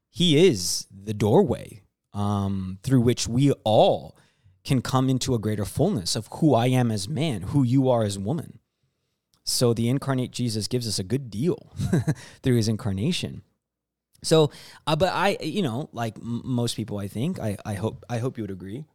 He 0.09 0.47
is 0.47 0.87
the 0.91 1.13
doorway 1.13 1.83
um, 2.13 2.79
through 2.83 3.01
which 3.01 3.27
we 3.27 3.51
all 3.63 4.17
can 4.65 4.81
come 4.81 5.09
into 5.09 5.33
a 5.35 5.39
greater 5.39 5.65
fullness 5.65 6.15
of 6.15 6.27
who 6.33 6.53
I 6.53 6.67
am 6.67 6.91
as 6.91 7.07
man, 7.07 7.43
who 7.43 7.63
you 7.63 7.89
are 7.89 8.03
as 8.03 8.17
woman. 8.17 8.59
So 9.43 9.73
the 9.73 9.89
incarnate 9.89 10.31
Jesus 10.31 10.67
gives 10.67 10.87
us 10.87 10.97
a 10.97 11.03
good 11.03 11.29
deal 11.29 11.71
through 12.43 12.55
his 12.55 12.67
incarnation. 12.67 13.43
So, 14.23 14.49
uh, 14.87 14.95
but 14.95 15.09
I, 15.13 15.37
you 15.39 15.61
know, 15.61 15.89
like 15.93 16.17
m- 16.17 16.41
most 16.43 16.75
people, 16.75 16.97
I 16.97 17.07
think, 17.07 17.39
I, 17.39 17.57
I 17.63 17.75
hope, 17.75 18.03
I 18.09 18.17
hope 18.17 18.37
you 18.37 18.43
would 18.43 18.51
agree. 18.51 18.85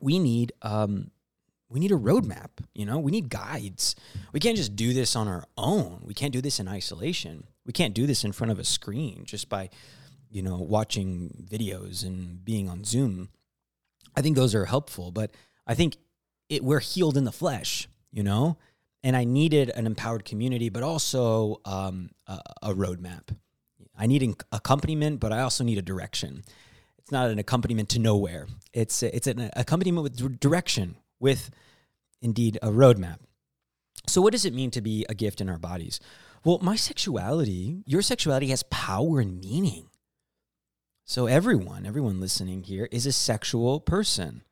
We 0.00 0.20
need, 0.20 0.52
um, 0.62 1.10
we 1.68 1.80
need 1.80 1.90
a 1.90 1.96
roadmap. 1.96 2.50
You 2.74 2.86
know, 2.86 3.00
we 3.00 3.10
need 3.10 3.28
guides. 3.28 3.96
We 4.32 4.38
can't 4.38 4.56
just 4.56 4.76
do 4.76 4.92
this 4.92 5.16
on 5.16 5.26
our 5.26 5.44
own. 5.58 6.02
We 6.04 6.14
can't 6.14 6.32
do 6.32 6.40
this 6.40 6.60
in 6.60 6.68
isolation. 6.68 7.44
We 7.66 7.72
can't 7.72 7.94
do 7.94 8.06
this 8.06 8.22
in 8.22 8.30
front 8.30 8.52
of 8.52 8.60
a 8.60 8.64
screen 8.64 9.24
just 9.24 9.48
by, 9.48 9.70
you 10.30 10.42
know, 10.42 10.58
watching 10.58 11.46
videos 11.50 12.04
and 12.04 12.44
being 12.44 12.68
on 12.68 12.84
Zoom. 12.84 13.30
I 14.16 14.22
think 14.22 14.36
those 14.36 14.54
are 14.54 14.64
helpful, 14.64 15.10
but 15.10 15.32
I 15.66 15.74
think 15.74 15.96
it, 16.48 16.62
we're 16.62 16.80
healed 16.80 17.16
in 17.16 17.24
the 17.24 17.32
flesh, 17.32 17.88
you 18.10 18.22
know, 18.22 18.58
and 19.02 19.16
I 19.16 19.24
needed 19.24 19.70
an 19.70 19.86
empowered 19.86 20.24
community, 20.24 20.68
but 20.68 20.82
also 20.82 21.60
um, 21.64 22.10
a, 22.26 22.40
a 22.62 22.74
roadmap. 22.74 23.36
I 23.96 24.06
need 24.06 24.22
an 24.22 24.36
accompaniment, 24.52 25.20
but 25.20 25.32
I 25.32 25.40
also 25.40 25.64
need 25.64 25.78
a 25.78 25.82
direction. 25.82 26.42
It's 26.98 27.10
not 27.10 27.30
an 27.30 27.38
accompaniment 27.38 27.88
to 27.90 27.98
nowhere. 27.98 28.46
It's 28.72 29.02
it's 29.02 29.26
an 29.26 29.50
accompaniment 29.56 30.04
with 30.04 30.40
direction, 30.40 30.96
with 31.18 31.50
indeed 32.20 32.58
a 32.62 32.68
roadmap. 32.68 33.18
So, 34.06 34.20
what 34.20 34.32
does 34.32 34.44
it 34.44 34.54
mean 34.54 34.70
to 34.72 34.80
be 34.80 35.04
a 35.08 35.14
gift 35.14 35.40
in 35.40 35.48
our 35.48 35.58
bodies? 35.58 36.00
Well, 36.44 36.58
my 36.60 36.76
sexuality, 36.76 37.82
your 37.86 38.02
sexuality 38.02 38.48
has 38.48 38.62
power 38.64 39.20
and 39.20 39.40
meaning. 39.40 39.88
So 41.12 41.26
everyone, 41.26 41.84
everyone 41.84 42.20
listening 42.22 42.62
here 42.62 42.88
is 42.90 43.04
a 43.04 43.12
sexual 43.12 43.80
person. 43.80 44.44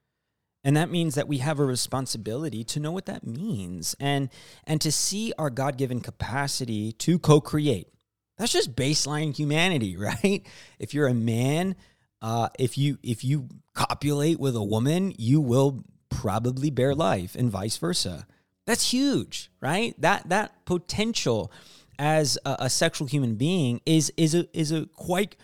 And 0.62 0.76
that 0.76 0.90
means 0.90 1.14
that 1.14 1.26
we 1.26 1.38
have 1.38 1.58
a 1.58 1.64
responsibility 1.64 2.64
to 2.64 2.78
know 2.78 2.92
what 2.92 3.06
that 3.06 3.26
means 3.26 3.96
and 3.98 4.28
and 4.64 4.78
to 4.82 4.92
see 4.92 5.32
our 5.38 5.48
God-given 5.48 6.00
capacity 6.02 6.92
to 6.92 7.18
co-create. 7.18 7.88
That's 8.36 8.52
just 8.52 8.76
baseline 8.76 9.34
humanity, 9.34 9.96
right? 9.96 10.46
If 10.78 10.92
you're 10.92 11.06
a 11.06 11.14
man, 11.14 11.76
uh, 12.20 12.50
if 12.58 12.76
you 12.76 12.98
if 13.02 13.24
you 13.24 13.48
copulate 13.72 14.38
with 14.38 14.54
a 14.54 14.62
woman, 14.62 15.14
you 15.16 15.40
will 15.40 15.82
probably 16.10 16.68
bear 16.68 16.94
life, 16.94 17.36
and 17.36 17.50
vice 17.50 17.78
versa. 17.78 18.26
That's 18.66 18.90
huge, 18.90 19.50
right? 19.62 19.94
That 19.98 20.28
that 20.28 20.66
potential 20.66 21.50
as 21.98 22.38
a, 22.44 22.56
a 22.60 22.70
sexual 22.70 23.06
human 23.06 23.36
being 23.36 23.80
is 23.86 24.12
is 24.18 24.34
a 24.34 24.46
is 24.52 24.72
a 24.72 24.84
quite 24.88 25.36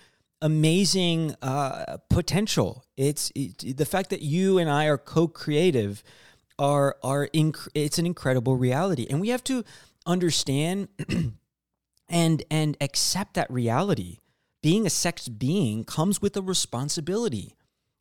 amazing 0.42 1.34
uh, 1.42 1.98
potential. 2.10 2.84
It's 2.96 3.32
it, 3.34 3.76
the 3.76 3.86
fact 3.86 4.10
that 4.10 4.22
you 4.22 4.58
and 4.58 4.70
I 4.70 4.86
are 4.86 4.98
co-creative 4.98 6.02
are 6.58 6.96
are 7.02 7.28
inc- 7.34 7.68
it's 7.74 7.98
an 7.98 8.06
incredible 8.06 8.56
reality, 8.56 9.06
and 9.08 9.20
we 9.20 9.28
have 9.28 9.44
to 9.44 9.64
understand 10.06 10.88
and 12.08 12.42
and 12.50 12.76
accept 12.80 13.34
that 13.34 13.50
reality. 13.50 14.18
Being 14.62 14.86
a 14.86 14.90
sex 14.90 15.28
being 15.28 15.84
comes 15.84 16.20
with 16.20 16.36
a 16.36 16.42
responsibility. 16.42 17.54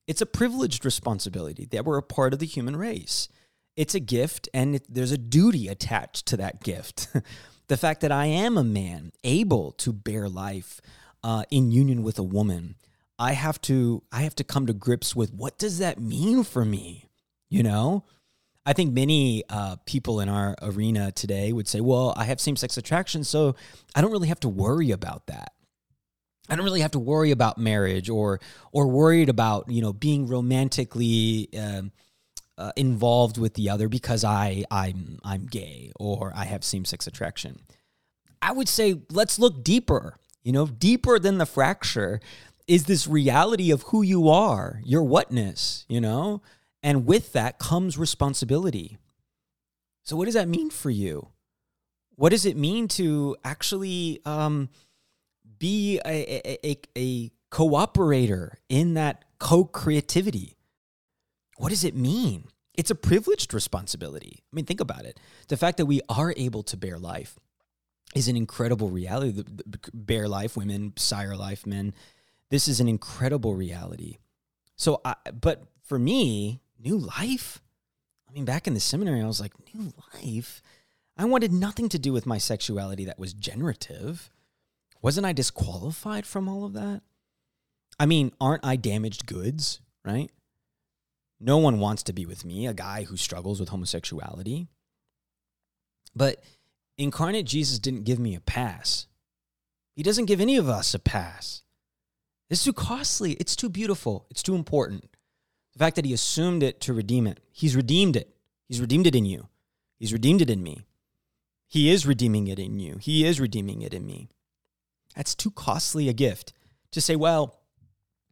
It's 0.07 0.21
a 0.21 0.25
privileged 0.25 0.85
responsibility 0.85 1.65
that 1.71 1.85
we're 1.85 1.97
a 1.97 2.03
part 2.03 2.33
of 2.33 2.39
the 2.39 2.45
human 2.45 2.75
race. 2.75 3.27
It's 3.75 3.93
a 3.93 3.99
gift, 3.99 4.47
and 4.53 4.75
it, 4.75 4.85
there's 4.87 5.11
a 5.11 5.17
duty 5.17 5.67
attached 5.67 6.25
to 6.27 6.37
that 6.37 6.63
gift. 6.63 7.09
the 7.67 7.77
fact 7.77 8.01
that 8.01 8.11
I 8.11 8.27
am 8.27 8.57
a 8.57 8.63
man 8.63 9.11
able 9.23 9.71
to 9.73 9.91
bear 9.91 10.29
life, 10.29 10.79
uh, 11.25 11.41
in 11.49 11.71
union 11.71 12.03
with 12.03 12.19
a 12.19 12.23
woman, 12.23 12.75
I 13.17 13.33
have 13.33 13.59
to 13.61 14.03
I 14.11 14.21
have 14.21 14.35
to 14.35 14.43
come 14.43 14.67
to 14.67 14.73
grips 14.73 15.15
with 15.15 15.33
what 15.33 15.57
does 15.57 15.79
that 15.79 15.99
mean 15.99 16.43
for 16.43 16.63
me? 16.63 17.09
You 17.49 17.63
know, 17.63 18.05
I 18.63 18.73
think 18.73 18.93
many 18.93 19.43
uh, 19.49 19.77
people 19.87 20.19
in 20.19 20.29
our 20.29 20.55
arena 20.61 21.11
today 21.11 21.51
would 21.51 21.67
say, 21.67 21.81
"Well, 21.81 22.13
I 22.15 22.25
have 22.25 22.39
same 22.39 22.55
sex 22.55 22.77
attraction, 22.77 23.23
so 23.23 23.55
I 23.95 24.01
don't 24.01 24.11
really 24.11 24.27
have 24.27 24.39
to 24.41 24.49
worry 24.49 24.91
about 24.91 25.25
that. 25.25 25.53
I 26.47 26.55
don't 26.55 26.63
really 26.63 26.81
have 26.81 26.91
to 26.91 26.99
worry 26.99 27.31
about 27.31 27.57
marriage 27.57 28.07
or 28.07 28.39
or 28.71 28.87
worried 28.87 29.29
about 29.29 29.67
you 29.67 29.81
know 29.81 29.93
being 29.93 30.27
romantically." 30.27 31.49
Um, 31.57 31.91
uh, 32.57 32.71
involved 32.77 33.37
with 33.37 33.53
the 33.55 33.69
other 33.69 33.89
because 33.89 34.23
I 34.23 34.63
I'm 34.71 35.19
I'm 35.25 35.45
gay 35.45 35.91
or 35.99 36.31
I 36.33 36.45
have 36.45 36.63
same 36.63 36.85
sex 36.85 37.05
attraction. 37.05 37.59
I 38.41 38.53
would 38.53 38.69
say 38.69 39.01
let's 39.11 39.37
look 39.37 39.61
deeper 39.61 40.17
you 40.45 40.51
know, 40.51 40.67
deeper 40.67 41.17
than 41.19 41.39
the 41.39 41.45
fracture 41.45 42.21
is 42.67 42.85
this 42.85 43.07
reality 43.07 43.71
of 43.71 43.81
who 43.83 44.03
you 44.03 44.29
are, 44.29 44.79
your 44.85 45.03
whatness, 45.03 45.85
you 45.89 45.99
know? 45.99 46.41
And 46.83 47.05
with 47.07 47.33
that 47.33 47.57
comes 47.57 47.97
responsibility. 47.97 48.97
So, 50.03 50.15
what 50.15 50.25
does 50.25 50.35
that 50.35 50.47
mean 50.47 50.69
for 50.69 50.91
you? 50.91 51.29
What 52.15 52.29
does 52.29 52.45
it 52.45 52.55
mean 52.55 52.87
to 52.89 53.35
actually 53.43 54.21
um, 54.23 54.69
be 55.57 55.99
a, 56.05 56.67
a, 56.67 56.77
a 56.95 57.31
cooperator 57.51 58.53
in 58.69 58.93
that 58.93 59.25
co 59.39 59.65
creativity? 59.65 60.57
What 61.57 61.69
does 61.69 61.83
it 61.83 61.95
mean? 61.95 62.45
It's 62.75 62.91
a 62.91 62.95
privileged 62.95 63.51
responsibility. 63.51 64.43
I 64.43 64.55
mean, 64.55 64.65
think 64.65 64.79
about 64.79 65.05
it. 65.05 65.19
The 65.47 65.57
fact 65.57 65.77
that 65.77 65.87
we 65.87 66.01
are 66.07 66.35
able 66.37 66.61
to 66.63 66.77
bear 66.77 66.99
life 66.99 67.39
is 68.15 68.27
an 68.27 68.37
incredible 68.37 68.89
reality. 68.89 69.31
The, 69.31 69.43
the, 69.43 69.79
bear 69.93 70.27
life, 70.27 70.57
women, 70.57 70.93
sire 70.95 71.35
life, 71.35 71.67
men. 71.67 71.93
This 72.49 72.67
is 72.67 72.79
an 72.79 72.87
incredible 72.87 73.53
reality. 73.53 74.17
So, 74.77 75.01
I, 75.05 75.15
but 75.39 75.63
for 75.83 75.99
me, 75.99 76.61
new 76.79 76.97
life. 76.97 77.61
I 78.27 78.33
mean, 78.33 78.45
back 78.45 78.67
in 78.67 78.73
the 78.73 78.79
seminary, 78.79 79.21
I 79.21 79.27
was 79.27 79.41
like, 79.41 79.53
new 79.73 79.93
life. 80.13 80.61
I 81.17 81.25
wanted 81.25 81.53
nothing 81.53 81.89
to 81.89 81.99
do 81.99 82.11
with 82.11 82.25
my 82.25 82.37
sexuality 82.37 83.05
that 83.05 83.19
was 83.19 83.33
generative. 83.33 84.29
Wasn't 85.01 85.25
I 85.25 85.33
disqualified 85.33 86.25
from 86.25 86.49
all 86.49 86.65
of 86.65 86.73
that? 86.73 87.01
I 87.99 88.05
mean, 88.05 88.31
aren't 88.41 88.65
I 88.65 88.75
damaged 88.75 89.25
goods, 89.25 89.79
right? 90.03 90.29
No 91.39 91.57
one 91.57 91.79
wants 91.79 92.03
to 92.03 92.13
be 92.13 92.25
with 92.25 92.43
me, 92.45 92.65
a 92.65 92.73
guy 92.73 93.03
who 93.03 93.17
struggles 93.17 93.59
with 93.59 93.69
homosexuality. 93.69 94.67
But 96.15 96.41
incarnate 96.97 97.45
Jesus 97.45 97.79
didn't 97.79 98.03
give 98.03 98.19
me 98.19 98.35
a 98.35 98.39
pass. 98.39 99.07
He 99.95 100.03
doesn't 100.03 100.25
give 100.25 100.41
any 100.41 100.57
of 100.57 100.69
us 100.69 100.93
a 100.93 100.99
pass. 100.99 101.61
It's 102.49 102.63
too 102.63 102.73
costly. 102.73 103.33
It's 103.33 103.55
too 103.55 103.69
beautiful. 103.69 104.27
It's 104.29 104.43
too 104.43 104.55
important. 104.55 105.09
The 105.73 105.79
fact 105.79 105.95
that 105.95 106.05
he 106.05 106.13
assumed 106.13 106.63
it 106.63 106.79
to 106.81 106.93
redeem 106.93 107.27
it, 107.27 107.39
he's 107.51 107.75
redeemed 107.75 108.15
it. 108.15 108.35
He's 108.67 108.81
redeemed 108.81 109.07
it 109.07 109.15
in 109.15 109.25
you. 109.25 109.47
He's 109.97 110.13
redeemed 110.13 110.41
it 110.41 110.49
in 110.49 110.63
me. 110.63 110.85
He 111.67 111.89
is 111.89 112.05
redeeming 112.05 112.47
it 112.47 112.59
in 112.59 112.79
you. 112.79 112.97
He 112.97 113.25
is 113.25 113.39
redeeming 113.39 113.81
it 113.81 113.93
in 113.93 114.05
me. 114.05 114.29
That's 115.15 115.35
too 115.35 115.51
costly 115.51 116.09
a 116.09 116.13
gift 116.13 116.53
to 116.91 117.01
say, 117.01 117.15
well, 117.15 117.59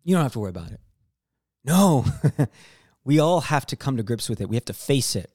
you 0.04 0.16
don't 0.16 0.24
have 0.24 0.34
to 0.34 0.40
worry 0.40 0.50
about 0.50 0.72
it. 0.72 0.80
No, 1.66 2.06
we 3.04 3.20
all 3.20 3.42
have 3.42 3.66
to 3.68 3.76
come 3.76 3.98
to 3.98 4.04
grips 4.04 4.30
with 4.30 4.42
it. 4.42 4.50
We 4.50 4.56
have 4.56 4.66
to 4.66 4.74
face 4.74 5.16
it. 5.16 5.32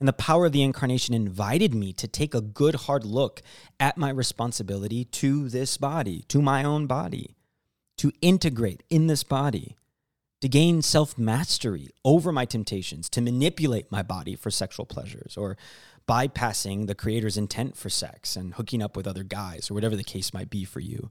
And 0.00 0.06
the 0.06 0.12
power 0.12 0.46
of 0.46 0.52
the 0.52 0.62
incarnation 0.62 1.14
invited 1.14 1.74
me 1.74 1.92
to 1.94 2.06
take 2.06 2.34
a 2.34 2.40
good 2.40 2.74
hard 2.76 3.04
look 3.04 3.42
at 3.80 3.96
my 3.96 4.10
responsibility 4.10 5.04
to 5.04 5.48
this 5.48 5.76
body, 5.76 6.24
to 6.28 6.40
my 6.40 6.62
own 6.62 6.86
body, 6.86 7.34
to 7.96 8.12
integrate 8.20 8.84
in 8.88 9.08
this 9.08 9.24
body, 9.24 9.76
to 10.40 10.48
gain 10.48 10.82
self 10.82 11.18
mastery 11.18 11.88
over 12.04 12.30
my 12.30 12.44
temptations, 12.44 13.08
to 13.10 13.20
manipulate 13.20 13.90
my 13.90 14.02
body 14.02 14.36
for 14.36 14.52
sexual 14.52 14.86
pleasures, 14.86 15.36
or 15.36 15.56
bypassing 16.08 16.86
the 16.86 16.94
creator's 16.94 17.36
intent 17.36 17.76
for 17.76 17.90
sex 17.90 18.36
and 18.36 18.54
hooking 18.54 18.82
up 18.82 18.96
with 18.96 19.06
other 19.06 19.24
guys, 19.24 19.68
or 19.68 19.74
whatever 19.74 19.96
the 19.96 20.04
case 20.04 20.32
might 20.32 20.48
be 20.48 20.64
for 20.64 20.78
you. 20.78 21.10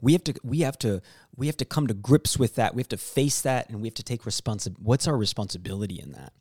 We 0.00 0.12
have 0.12 0.22
to 0.24 0.34
we 0.44 0.60
have 0.60 0.78
to 0.78 1.02
we 1.36 1.46
have 1.46 1.56
to 1.56 1.64
come 1.64 1.88
to 1.88 1.94
grips 1.94 2.38
with 2.38 2.54
that. 2.54 2.72
We 2.72 2.82
have 2.82 2.88
to 2.90 2.96
face 2.96 3.40
that 3.40 3.68
and 3.68 3.80
we 3.82 3.88
have 3.88 3.94
to 3.94 4.04
take 4.04 4.24
responsibility. 4.24 4.84
What's 4.84 5.08
our 5.08 5.16
responsibility 5.16 5.98
in 6.00 6.12
that? 6.12 6.32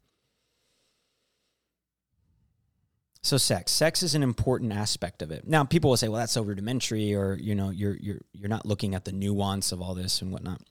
So 3.28 3.36
sex, 3.36 3.74
sex 3.74 4.04
is 4.04 4.16
an 4.16 4.24
important 4.24 4.72
aspect 4.72 5.22
of 5.22 5.32
it. 5.32 5.46
Now, 5.46 5.66
people 5.66 5.90
will 5.90 5.98
say, 5.98 6.08
"Well, 6.08 6.22
that's 6.22 6.32
so 6.32 6.42
rudimentary," 6.42 7.14
or 7.14 7.36
you 7.36 7.56
know, 7.56 7.72
you're 7.72 7.98
you're 7.98 8.22
you're 8.32 8.48
not 8.48 8.66
looking 8.66 8.96
at 8.96 9.04
the 9.04 9.12
nuance 9.12 9.74
of 9.74 9.82
all 9.82 9.94
this 9.96 10.22
and 10.22 10.32
whatnot. 10.32 10.62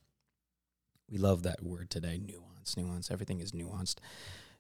We 1.11 1.19
love 1.19 1.43
that 1.43 1.63
word 1.63 1.91
today, 1.91 2.19
nuance, 2.19 2.75
nuance. 2.75 3.11
Everything 3.11 3.41
is 3.41 3.53
nuanced. 3.53 3.97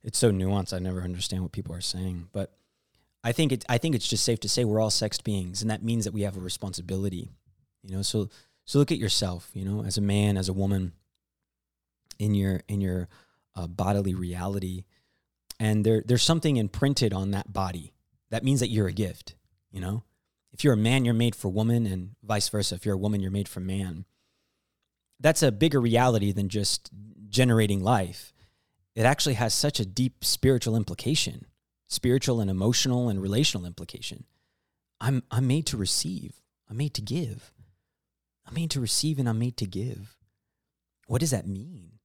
It's 0.04 0.18
so 0.18 0.30
nuanced. 0.30 0.74
I 0.74 0.78
never 0.78 1.00
understand 1.00 1.42
what 1.42 1.52
people 1.52 1.74
are 1.74 1.80
saying, 1.80 2.28
but 2.32 2.52
I 3.24 3.32
think 3.32 3.50
it. 3.50 3.64
I 3.66 3.78
think 3.78 3.94
it's 3.94 4.06
just 4.06 4.24
safe 4.24 4.40
to 4.40 4.48
say 4.50 4.62
we're 4.66 4.78
all 4.78 4.90
sexed 4.90 5.24
beings, 5.24 5.62
and 5.62 5.70
that 5.70 5.82
means 5.82 6.04
that 6.04 6.12
we 6.12 6.20
have 6.20 6.37
a 6.37 6.40
responsibility. 6.40 7.30
You 7.82 7.96
know, 7.96 8.02
so 8.02 8.28
so 8.66 8.78
look 8.78 8.92
at 8.92 8.98
yourself. 8.98 9.50
You 9.54 9.64
know, 9.64 9.82
as 9.85 9.96
a 9.96 10.02
man, 10.02 10.37
as 10.37 10.50
a 10.50 10.52
woman, 10.52 10.92
in 12.18 12.35
your 12.35 12.61
in 12.68 12.82
your 12.82 13.09
uh, 13.54 13.66
bodily 13.66 14.14
reality 14.14 14.85
and 15.59 15.85
there 15.85 16.03
there's 16.07 16.23
something 16.23 16.57
imprinted 16.57 17.12
on 17.12 17.31
that 17.31 17.53
body 17.53 17.92
that 18.31 18.45
means 18.45 18.61
that 18.61 18.69
you're 18.69 18.88
a 18.88 18.92
gift 18.92 19.35
you 19.77 19.83
know? 19.83 20.05
If 20.53 20.64
you're 20.64 20.73
a 20.73 20.79
man 20.79 21.05
you're 21.05 21.12
made 21.12 21.37
for 21.37 21.51
woman 21.51 21.87
and 21.87 22.12
vice 22.23 22.49
versa. 22.49 22.77
If 22.77 22.87
you're 22.87 22.95
a 22.95 22.99
woman 22.99 23.21
you're 23.21 23.31
made 23.31 23.47
for 23.47 23.61
man. 23.61 24.07
That's 25.21 25.42
a 25.42 25.53
bigger 25.53 25.81
reality 25.81 26.33
than 26.33 26.49
just 26.49 26.90
generating 27.29 27.83
life. 27.83 28.33
It 28.95 29.05
actually 29.05 29.35
has 29.35 29.53
such 29.53 29.79
a 29.79 29.85
deep 29.85 30.25
spiritual 30.25 30.77
implication 30.77 31.47
spiritual 31.88 32.40
and 32.40 32.51
emotional 32.51 33.09
and 33.09 33.23
relational 33.23 33.66
implication. 33.66 34.25
I'm 34.99 35.23
i'm 35.31 35.47
made 35.47 35.66
to 35.66 35.77
receive. 35.77 36.40
I'm 36.71 36.79
made 36.79 36.95
to 36.95 37.03
give. 37.03 37.53
I'm 38.47 38.55
made 38.55 38.71
to 38.71 38.81
receive 38.81 39.19
and 39.19 39.29
i'm 39.29 39.38
made 39.38 39.59
to 39.59 39.66
give. 39.66 40.16
What 41.07 41.21
does 41.21 41.33
that 41.33 41.47
mean 41.47 41.97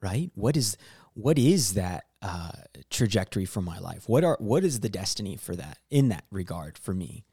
right? 0.00 0.30
What 0.34 0.56
is 0.56 0.76
what 1.14 1.38
is 1.38 1.74
that 1.74 2.04
uh, 2.26 2.50
trajectory 2.90 3.44
for 3.44 3.62
my 3.62 3.78
life? 3.78 4.08
What 4.08 4.24
are 4.24 4.36
what 4.40 4.64
is 4.64 4.80
the 4.80 4.88
destiny 4.88 5.36
for 5.36 5.54
that 5.54 5.78
in 5.90 6.08
that 6.08 6.24
regard 6.30 6.76
for 6.76 6.92
me? 6.92 7.24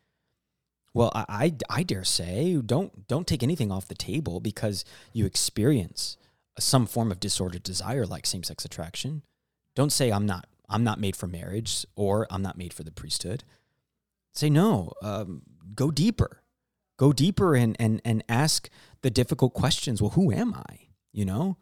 Well, 0.93 1.11
I, 1.15 1.25
I, 1.27 1.79
I 1.79 1.83
dare 1.83 2.03
say 2.03 2.61
don't 2.63 3.07
don't 3.07 3.25
take 3.25 3.41
anything 3.41 3.71
off 3.71 3.87
the 3.87 3.95
table 3.95 4.39
because 4.39 4.85
you 5.11 5.25
experience 5.25 6.17
some 6.59 6.85
form 6.85 7.11
of 7.11 7.19
disordered 7.19 7.63
desire 7.63 8.05
like 8.05 8.27
same 8.27 8.43
sex 8.43 8.63
attraction. 8.65 9.23
Don't 9.75 9.91
say 9.91 10.11
I'm 10.11 10.27
not 10.27 10.45
I'm 10.69 10.83
not 10.83 10.99
made 10.99 11.15
for 11.15 11.25
marriage 11.25 11.87
or 11.95 12.27
I'm 12.29 12.43
not 12.43 12.57
made 12.57 12.73
for 12.73 12.83
the 12.83 12.91
priesthood. 12.91 13.43
Say 14.31 14.51
no. 14.51 14.93
Um, 15.01 15.41
go 15.73 15.89
deeper. 15.89 16.43
Go 16.97 17.11
deeper 17.13 17.55
and 17.55 17.75
and 17.79 17.99
and 18.05 18.23
ask 18.29 18.69
the 19.01 19.09
difficult 19.09 19.55
questions. 19.55 20.03
Well, 20.03 20.11
who 20.11 20.31
am 20.31 20.53
I? 20.53 20.89
You 21.11 21.25
know, 21.25 21.57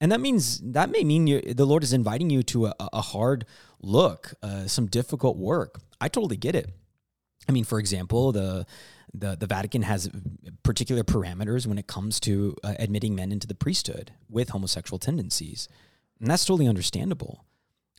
and 0.00 0.12
that 0.12 0.20
means 0.20 0.60
that 0.60 0.90
may 0.90 1.02
mean 1.02 1.26
you, 1.26 1.40
the 1.40 1.66
Lord 1.66 1.82
is 1.82 1.92
inviting 1.92 2.30
you 2.30 2.42
to 2.44 2.66
a, 2.66 2.74
a 2.92 3.00
hard 3.00 3.44
look, 3.80 4.34
uh, 4.42 4.66
some 4.66 4.86
difficult 4.86 5.36
work. 5.36 5.80
I 6.00 6.08
totally 6.08 6.36
get 6.36 6.54
it. 6.54 6.70
I 7.48 7.52
mean, 7.52 7.64
for 7.64 7.78
example, 7.78 8.32
the 8.32 8.66
the 9.12 9.36
the 9.36 9.46
Vatican 9.46 9.82
has 9.82 10.10
particular 10.62 11.02
parameters 11.02 11.66
when 11.66 11.78
it 11.78 11.86
comes 11.86 12.20
to 12.20 12.54
uh, 12.62 12.74
admitting 12.78 13.14
men 13.14 13.32
into 13.32 13.46
the 13.46 13.54
priesthood 13.54 14.12
with 14.28 14.50
homosexual 14.50 14.98
tendencies, 14.98 15.68
and 16.20 16.30
that's 16.30 16.44
totally 16.44 16.68
understandable. 16.68 17.44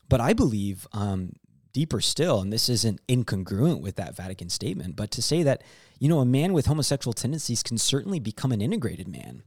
But 0.08 0.20
I 0.20 0.32
believe 0.32 0.86
um, 0.92 1.34
deeper 1.72 2.00
still, 2.00 2.40
and 2.40 2.52
this 2.52 2.68
isn't 2.68 3.00
incongruent 3.08 3.80
with 3.80 3.96
that 3.96 4.16
Vatican 4.16 4.48
statement, 4.48 4.96
but 4.96 5.10
to 5.12 5.22
say 5.22 5.42
that 5.42 5.62
you 5.98 6.08
know 6.08 6.20
a 6.20 6.24
man 6.24 6.54
with 6.54 6.66
homosexual 6.66 7.12
tendencies 7.12 7.62
can 7.62 7.76
certainly 7.76 8.20
become 8.20 8.52
an 8.52 8.62
integrated 8.62 9.08
man 9.08 9.42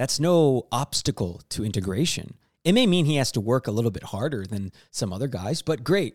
that's 0.00 0.18
no 0.18 0.66
obstacle 0.72 1.42
to 1.50 1.62
integration. 1.62 2.32
It 2.64 2.72
may 2.72 2.86
mean 2.86 3.04
he 3.04 3.16
has 3.16 3.30
to 3.32 3.40
work 3.40 3.66
a 3.66 3.70
little 3.70 3.90
bit 3.90 4.04
harder 4.04 4.46
than 4.46 4.72
some 4.90 5.12
other 5.12 5.28
guys, 5.28 5.60
but 5.60 5.84
great. 5.84 6.14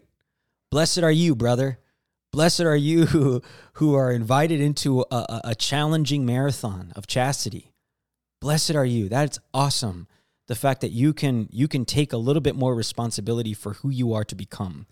Blessed 0.72 1.04
are 1.04 1.12
you, 1.12 1.36
brother. 1.36 1.78
Blessed 2.32 2.62
are 2.62 2.76
you 2.76 3.06
who, 3.14 3.44
who 3.74 3.94
are 3.94 4.12
invited 4.12 4.60
into 4.60 5.02
a, 5.12 5.42
a, 5.44 5.54
challenging 5.54 6.26
marathon 6.26 6.94
of 6.96 7.06
chastity. 7.06 7.74
Blessed 8.42 8.74
are 8.74 8.86
you. 8.86 9.08
That's 9.08 9.38
awesome. 9.54 10.08
The 10.48 10.56
fact 10.56 10.82
that 10.82 10.90
you 10.90 11.14
can 11.14 11.48
you 11.52 11.68
can 11.68 11.86
take 11.86 12.12
a 12.12 12.18
little 12.18 12.42
bit 12.42 12.56
more 12.56 12.74
responsibility 12.74 13.54
for 13.54 13.74
who 13.74 13.92
you 13.92 14.14
are 14.14 14.24
to 14.24 14.36
become, 14.36 14.88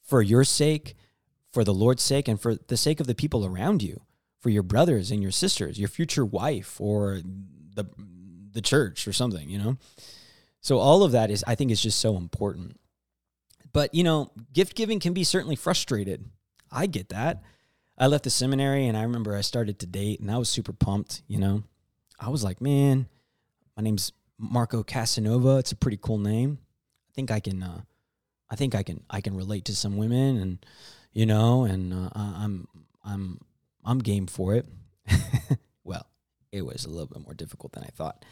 for 0.00 0.22
your 0.22 0.44
sake, 0.44 0.96
for 1.52 1.64
the 1.64 1.74
Lord's 1.74 2.02
sake, 2.02 2.28
and 2.28 2.40
for 2.40 2.54
the 2.54 2.78
sake 2.78 2.98
of 2.98 3.06
the 3.06 3.14
people 3.14 3.44
around 3.44 3.82
you, 3.82 4.00
for 4.40 4.48
your 4.48 4.62
brothers 4.62 5.10
and 5.10 5.20
your 5.20 5.32
sisters, 5.32 5.78
your 5.78 5.90
future 5.90 6.24
wife, 6.24 6.80
or 6.80 7.20
the 7.74 7.84
the 8.58 8.62
church 8.62 9.06
or 9.06 9.12
something, 9.12 9.48
you 9.48 9.58
know? 9.58 9.76
So 10.60 10.78
all 10.78 11.04
of 11.04 11.12
that 11.12 11.30
is 11.30 11.44
I 11.46 11.54
think 11.54 11.70
is 11.70 11.80
just 11.80 12.00
so 12.00 12.16
important. 12.16 12.78
But, 13.72 13.94
you 13.94 14.02
know, 14.02 14.32
gift 14.52 14.74
giving 14.74 14.98
can 14.98 15.12
be 15.12 15.22
certainly 15.22 15.54
frustrated. 15.54 16.28
I 16.72 16.86
get 16.86 17.10
that. 17.10 17.42
I 17.96 18.08
left 18.08 18.24
the 18.24 18.30
seminary 18.30 18.86
and 18.86 18.96
I 18.96 19.02
remember 19.02 19.36
I 19.36 19.42
started 19.42 19.78
to 19.78 19.86
date 19.86 20.18
and 20.18 20.30
I 20.30 20.38
was 20.38 20.48
super 20.48 20.72
pumped, 20.72 21.22
you 21.28 21.38
know. 21.38 21.62
I 22.18 22.30
was 22.30 22.42
like, 22.42 22.60
man, 22.60 23.06
my 23.76 23.82
name's 23.84 24.12
Marco 24.38 24.82
Casanova. 24.82 25.58
It's 25.58 25.72
a 25.72 25.76
pretty 25.76 25.98
cool 26.00 26.18
name. 26.18 26.58
I 27.08 27.12
think 27.14 27.30
I 27.30 27.38
can 27.40 27.62
uh 27.62 27.82
I 28.50 28.56
think 28.56 28.74
I 28.74 28.82
can 28.82 29.04
I 29.08 29.20
can 29.20 29.36
relate 29.36 29.66
to 29.66 29.76
some 29.76 29.96
women 29.96 30.38
and 30.38 30.66
you 31.12 31.26
know, 31.26 31.64
and 31.64 31.92
uh, 31.92 32.10
I'm 32.14 32.66
I'm 33.04 33.40
I'm 33.84 33.98
game 33.98 34.26
for 34.26 34.54
it. 34.54 34.66
well, 35.84 36.06
it 36.52 36.62
was 36.62 36.84
a 36.84 36.90
little 36.90 37.06
bit 37.06 37.22
more 37.22 37.34
difficult 37.34 37.72
than 37.72 37.84
I 37.84 37.88
thought. 37.88 38.24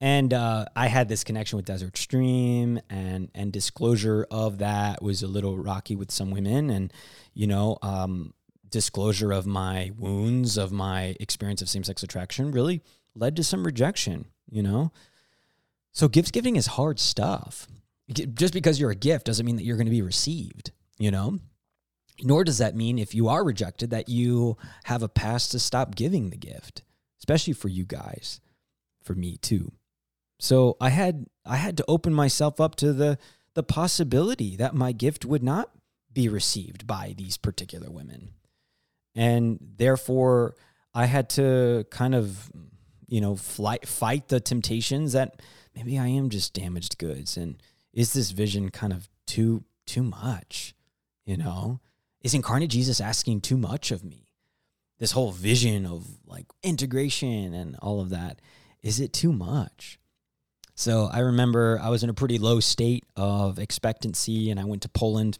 And 0.00 0.34
uh, 0.34 0.66
I 0.76 0.88
had 0.88 1.08
this 1.08 1.24
connection 1.24 1.56
with 1.56 1.64
Desert 1.64 1.96
Stream, 1.96 2.80
and 2.90 3.30
and 3.34 3.50
disclosure 3.50 4.26
of 4.30 4.58
that 4.58 5.02
was 5.02 5.22
a 5.22 5.26
little 5.26 5.56
rocky 5.56 5.96
with 5.96 6.10
some 6.10 6.30
women, 6.30 6.68
and 6.68 6.92
you 7.32 7.46
know, 7.46 7.78
um, 7.80 8.34
disclosure 8.70 9.32
of 9.32 9.46
my 9.46 9.90
wounds, 9.96 10.56
of 10.56 10.72
my 10.72 11.16
experience 11.20 11.62
of 11.62 11.68
same 11.68 11.84
sex 11.84 12.02
attraction, 12.02 12.50
really 12.50 12.82
led 13.14 13.36
to 13.36 13.44
some 13.44 13.64
rejection, 13.64 14.26
you 14.50 14.62
know? 14.62 14.92
So 15.92 16.08
gift 16.08 16.32
giving 16.32 16.56
is 16.56 16.66
hard 16.66 16.98
stuff. 17.00 17.66
Just 18.10 18.52
because 18.52 18.78
you're 18.78 18.90
a 18.90 18.94
gift 18.94 19.26
doesn't 19.26 19.46
mean 19.46 19.56
that 19.56 19.64
you're 19.64 19.76
going 19.76 19.86
to 19.86 19.90
be 19.90 20.02
received, 20.02 20.72
you 20.98 21.10
know? 21.10 21.38
Nor 22.22 22.44
does 22.44 22.58
that 22.58 22.76
mean 22.76 22.98
if 22.98 23.14
you 23.14 23.28
are 23.28 23.44
rejected 23.44 23.90
that 23.90 24.08
you 24.08 24.56
have 24.84 25.02
a 25.02 25.08
pass 25.08 25.48
to 25.48 25.58
stop 25.58 25.94
giving 25.94 26.30
the 26.30 26.36
gift, 26.36 26.82
especially 27.26 27.54
for 27.54 27.68
you 27.68 27.84
guys, 27.84 28.40
for 29.02 29.14
me 29.14 29.36
too. 29.36 29.72
So 30.38 30.76
I 30.80 30.90
had 30.90 31.26
I 31.44 31.56
had 31.56 31.76
to 31.78 31.84
open 31.88 32.14
myself 32.14 32.60
up 32.60 32.76
to 32.76 32.92
the 32.92 33.18
the 33.54 33.64
possibility 33.64 34.54
that 34.56 34.76
my 34.76 34.92
gift 34.92 35.24
would 35.24 35.42
not 35.42 35.70
be 36.12 36.28
received 36.28 36.86
by 36.86 37.14
these 37.18 37.36
particular 37.36 37.90
women. 37.90 38.34
And 39.16 39.58
therefore 39.60 40.54
I 40.94 41.06
had 41.06 41.28
to 41.30 41.84
kind 41.90 42.14
of 42.14 42.48
you 43.08 43.20
know 43.20 43.34
fight 43.34 43.88
fight 43.88 44.28
the 44.28 44.38
temptations 44.38 45.12
that 45.12 45.42
maybe 45.74 45.98
I 45.98 46.06
am 46.06 46.30
just 46.30 46.54
damaged 46.54 46.96
goods 46.96 47.36
and 47.36 47.60
is 47.92 48.12
this 48.12 48.30
vision 48.30 48.70
kind 48.70 48.92
of 48.92 49.08
too 49.26 49.64
too 49.84 50.04
much, 50.04 50.76
you 51.24 51.36
know? 51.36 51.80
Is 52.22 52.34
incarnate 52.34 52.70
Jesus 52.70 53.00
asking 53.00 53.40
too 53.40 53.56
much 53.56 53.90
of 53.90 54.04
me? 54.04 54.25
This 54.98 55.12
whole 55.12 55.30
vision 55.30 55.86
of 55.86 56.06
like 56.26 56.46
integration 56.62 57.54
and 57.54 57.76
all 57.76 58.00
of 58.00 58.10
that, 58.10 58.40
is 58.82 59.00
it 59.00 59.12
too 59.12 59.32
much? 59.32 59.98
So 60.74 61.08
I 61.12 61.20
remember 61.20 61.78
I 61.82 61.88
was 61.88 62.02
in 62.02 62.10
a 62.10 62.14
pretty 62.14 62.38
low 62.38 62.60
state 62.60 63.04
of 63.16 63.58
expectancy 63.58 64.50
and 64.50 64.60
I 64.60 64.64
went 64.64 64.82
to 64.82 64.88
Poland 64.88 65.38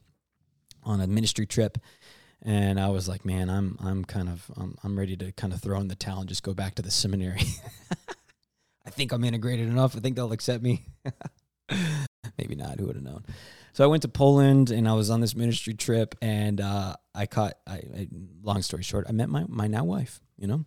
on 0.83 1.01
a 1.01 1.07
ministry 1.07 1.47
trip 1.47 1.79
and 2.43 2.79
I 2.79 2.89
was 2.89 3.09
like, 3.09 3.25
man, 3.25 3.51
I'm 3.51 3.77
I'm 3.83 4.05
kind 4.05 4.29
of 4.29 4.51
I'm, 4.57 4.77
I'm 4.83 4.99
ready 4.99 5.17
to 5.17 5.33
kind 5.33 5.53
of 5.53 5.61
throw 5.61 5.81
in 5.81 5.89
the 5.89 5.95
towel 5.95 6.21
and 6.21 6.29
just 6.29 6.43
go 6.43 6.55
back 6.55 6.75
to 6.77 6.83
the 6.83 6.91
seminary. 6.91 7.43
I 8.87 8.91
think 8.91 9.13
I'm 9.13 9.25
integrated 9.25 9.69
enough. 9.69 9.97
I 9.97 10.01
think 10.01 10.17
they'll 10.17 10.33
accept 10.33 10.63
me. 10.63 10.87
Maybe 12.47 12.63
not. 12.63 12.79
Who 12.79 12.87
would 12.87 12.95
have 12.95 13.05
known? 13.05 13.25
So 13.73 13.83
I 13.83 13.89
went 13.89 14.03
to 14.03 14.09
Poland 14.09 14.71
and 14.71 14.89
I 14.89 14.93
was 14.93 15.11
on 15.11 15.21
this 15.21 15.35
ministry 15.35 15.75
trip 15.75 16.15
and 16.23 16.61
uh, 16.61 16.95
I 17.15 17.27
caught. 17.27 17.55
I, 17.67 17.75
I, 17.75 18.09
long 18.43 18.63
story 18.63 18.85
short, 18.85 19.07
I 19.09 19.13
met 19.13 19.29
my 19.29 19.45
my 19.49 19.67
now 19.67 19.85
wife. 19.85 20.21
You 20.39 20.47
know, 20.47 20.65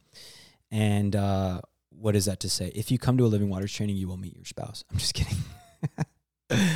and 0.72 1.16
uh, 1.16 1.62
what 1.90 2.16
is 2.16 2.26
that 2.26 2.42
to 2.42 2.50
say? 2.50 2.72
If 2.76 2.92
you 2.92 2.98
come 2.98 3.18
to 3.18 3.26
a 3.26 3.28
Living 3.28 3.50
Waters 3.50 3.74
training, 3.74 3.96
you 3.96 4.08
will 4.08 4.18
meet 4.18 4.36
your 4.36 4.46
spouse. 4.46 4.84
I'm 4.92 4.98
just 4.98 5.14
kidding. 5.14 5.38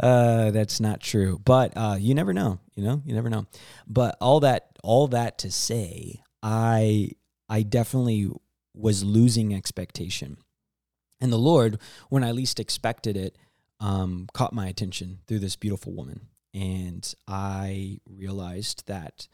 uh, 0.00 0.50
that's 0.52 0.78
not 0.78 1.00
true, 1.00 1.40
but 1.44 1.72
uh, 1.76 1.96
you 1.98 2.14
never 2.14 2.32
know. 2.32 2.60
You 2.76 2.84
know, 2.84 3.02
you 3.04 3.14
never 3.14 3.30
know. 3.30 3.46
But 3.88 4.16
all 4.20 4.40
that, 4.40 4.78
all 4.84 5.08
that 5.08 5.38
to 5.38 5.50
say, 5.50 6.22
I 6.40 7.10
I 7.48 7.62
definitely 7.62 8.30
was 8.74 9.02
losing 9.02 9.54
expectation, 9.54 10.36
and 11.20 11.32
the 11.32 11.38
Lord, 11.38 11.78
when 12.10 12.22
I 12.22 12.30
least 12.30 12.60
expected 12.60 13.16
it, 13.16 13.36
um, 13.82 14.28
caught 14.32 14.54
my 14.54 14.68
attention 14.68 15.18
through 15.26 15.40
this 15.40 15.56
beautiful 15.56 15.92
woman. 15.92 16.28
And 16.54 17.12
I 17.26 17.98
realized 18.06 18.86
that 18.86 19.26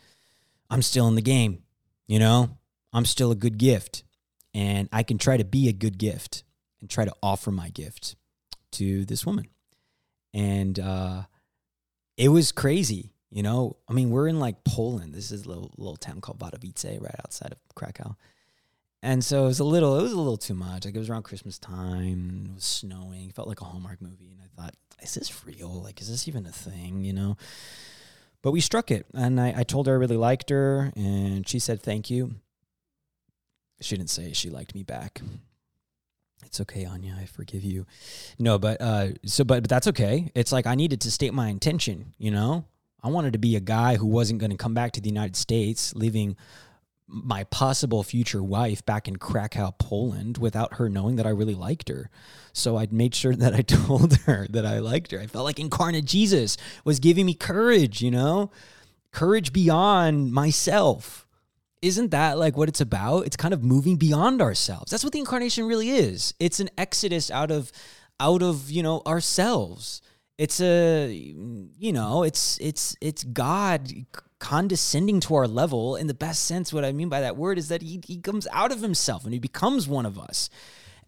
I'm 0.71 0.83
still 0.83 1.07
in 1.07 1.15
the 1.15 1.23
game. 1.23 1.63
You 2.07 2.19
know, 2.19 2.57
I'm 2.93 3.05
still 3.05 3.31
a 3.31 3.37
good 3.37 3.59
gift. 3.59 4.03
And 4.55 4.89
I 4.91 5.03
can 5.03 5.19
try 5.19 5.37
to 5.37 5.45
be 5.45 5.69
a 5.69 5.73
good 5.73 5.99
gift 5.99 6.45
and 6.81 6.89
try 6.89 7.05
to 7.05 7.15
offer 7.23 7.51
my 7.51 7.69
gift 7.69 8.17
to 8.73 9.05
this 9.05 9.27
woman. 9.27 9.49
And 10.33 10.81
uh, 10.81 11.23
it 12.17 12.31
was 12.31 12.51
crazy. 12.51 13.13
You 13.31 13.43
know, 13.43 13.77
I 13.87 13.93
mean, 13.93 14.09
we're 14.09 14.29
in 14.29 14.41
like 14.41 14.65
Poland. 14.65 15.15
This 15.15 15.31
is 15.31 15.45
a 15.45 15.49
little, 15.49 15.71
little 15.77 15.97
town 15.97 16.23
called 16.23 16.39
Wadowice, 16.39 17.01
right 17.01 17.15
outside 17.19 17.53
of 17.53 17.59
Krakow. 17.75 18.17
And 19.03 19.25
so 19.25 19.45
it 19.45 19.47
was 19.47 19.61
a 19.61 19.65
little, 19.65 19.99
it 19.99 20.03
was 20.03 20.13
a 20.13 20.19
little 20.19 20.37
too 20.37 20.55
much. 20.55 20.85
Like 20.85 20.95
it 20.95 20.99
was 20.99 21.09
around 21.09 21.23
Christmas 21.23 21.59
time, 21.59 22.49
it 22.51 22.55
was 22.57 22.65
snowing, 22.65 23.29
it 23.29 23.35
felt 23.35 23.49
like 23.49 23.61
a 23.61 23.65
Hallmark 23.65 24.03
movie. 24.03 24.33
And 24.33 24.41
I 24.43 24.61
thought, 24.61 24.75
is 25.03 25.15
this 25.15 25.47
real? 25.47 25.83
Like, 25.83 26.01
is 26.01 26.11
this 26.11 26.27
even 26.27 26.47
a 26.47 26.53
thing, 26.53 27.05
you 27.05 27.13
know? 27.13 27.37
But 28.43 28.53
we 28.53 28.61
struck 28.61 28.91
it. 28.91 29.07
And 29.15 29.41
I, 29.41 29.55
I 29.59 29.63
told 29.63 29.87
her 29.87 29.93
I 29.95 29.97
really 29.97 30.17
liked 30.17 30.51
her, 30.51 30.93
and 30.97 31.49
she 31.49 31.59
said 31.59 31.81
thank 31.81 32.11
you. 32.11 32.35
She 33.81 33.97
didn't 33.97 34.11
say 34.11 34.33
she 34.33 34.51
liked 34.51 34.75
me 34.75 34.83
back. 34.83 35.21
It's 36.45 36.61
okay, 36.61 36.85
Anya. 36.85 37.17
I 37.21 37.27
forgive 37.27 37.63
you. 37.63 37.87
No, 38.39 38.59
but 38.59 38.81
uh, 38.81 39.09
so 39.25 39.45
but, 39.45 39.63
but 39.63 39.71
that's 39.71 39.87
okay. 39.89 40.33
It's 40.35 40.51
like 40.51 40.67
I 40.67 40.75
needed 40.75 41.01
to 41.03 41.11
state 41.11 41.35
my 41.35 41.49
intention, 41.49 42.15
you 42.19 42.31
know? 42.31 42.65
I 43.03 43.09
wanted 43.09 43.35
to 43.35 43.39
be 43.39 43.55
a 43.55 43.61
guy 43.61 43.97
who 43.97 44.07
wasn't 44.07 44.41
going 44.41 44.51
to 44.51 44.57
come 44.57 44.75
back 44.75 44.93
to 44.93 45.01
the 45.01 45.09
United 45.09 45.37
States, 45.37 45.95
leaving 45.95 46.37
my 47.09 47.45
possible 47.45 48.03
future 48.03 48.43
wife 48.43 48.85
back 48.85 49.09
in 49.09 49.17
Krakow, 49.17 49.73
Poland, 49.79 50.37
without 50.37 50.75
her 50.75 50.91
knowing 50.91 51.17
that 51.17 51.27
I 51.27 51.31
really 51.31 51.55
liked 51.55 51.89
her. 51.89 52.11
So 52.53 52.77
I'd 52.77 52.93
made 52.93 53.15
sure 53.15 53.35
that 53.35 53.55
I 53.55 53.63
told 53.87 54.17
her 54.19 54.47
that 54.51 54.67
I 54.67 54.79
liked 54.79 55.13
her. 55.13 55.21
I 55.21 55.27
felt 55.27 55.47
like 55.47 55.59
incarnate 55.59 56.05
Jesus 56.05 56.57
was 56.85 57.01
giving 57.01 57.27
me 57.27 57.35
courage, 57.35 58.03
you 58.03 58.11
know, 58.11 58.51
courage 59.11 59.53
beyond 59.53 60.33
myself. 60.33 61.27
Isn't 61.81 62.11
that 62.11 62.39
like 62.39 62.57
what 62.57 62.69
it's 62.69 62.81
about? 62.81 63.25
It's 63.25 63.37
kind 63.37 63.55
of 63.55 63.65
moving 63.65 63.97
beyond 63.97 64.43
ourselves. 64.43 64.91
That's 64.91 65.05
what 65.05 65.13
the 65.13 65.21
incarnation 65.21 65.67
really 65.67 65.91
is. 65.91 66.35
It's 66.39 66.61
an 66.61 66.69
exodus 66.77 67.31
out 67.31 67.51
of 67.51 67.73
out 68.21 68.43
of, 68.43 68.71
you 68.71 68.83
know, 68.83 69.01
ourselves. 69.07 70.03
It's 70.37 70.61
a 70.61 71.11
you 71.13 71.93
know, 71.93 72.23
it's 72.23 72.59
it's 72.61 72.97
it's 73.01 73.25
God 73.25 73.91
condescending 74.39 75.21
to 75.21 75.35
our 75.35 75.49
level 75.49 75.97
in 75.97 76.07
the 76.07 76.15
best 76.15 76.45
sense. 76.45 76.73
What 76.73 76.85
i 76.85 76.93
mean 76.93 77.09
by 77.09 77.21
that 77.21 77.37
word 77.37 77.59
is 77.59 77.69
that 77.69 77.83
he, 77.83 78.01
he 78.07 78.21
comes 78.21 78.47
out 78.53 78.73
of 78.73 78.81
himself 78.81 79.25
and 79.25 79.33
he 79.33 79.39
becomes 79.39 79.89
one 79.89 80.07
of 80.07 80.19
us. 80.19 80.49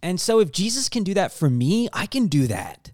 And 0.02 0.20
so 0.20 0.40
if 0.40 0.52
jesus 0.52 0.88
can 0.88 1.04
do 1.04 1.14
that 1.14 1.32
for 1.32 1.48
me 1.48 1.88
i 1.92 2.06
can 2.06 2.26
do 2.26 2.46
that. 2.48 2.92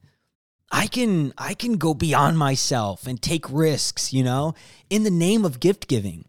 I 0.70 0.88
can 0.88 1.32
i 1.38 1.54
can 1.54 1.78
go 1.78 1.94
beyond 1.94 2.38
myself 2.38 3.06
and 3.06 3.20
take 3.20 3.50
risks 3.50 4.12
you 4.12 4.22
know 4.22 4.54
in 4.90 5.04
the 5.04 5.10
name 5.10 5.44
of 5.44 5.60
gift 5.60 5.88
giving. 5.88 6.26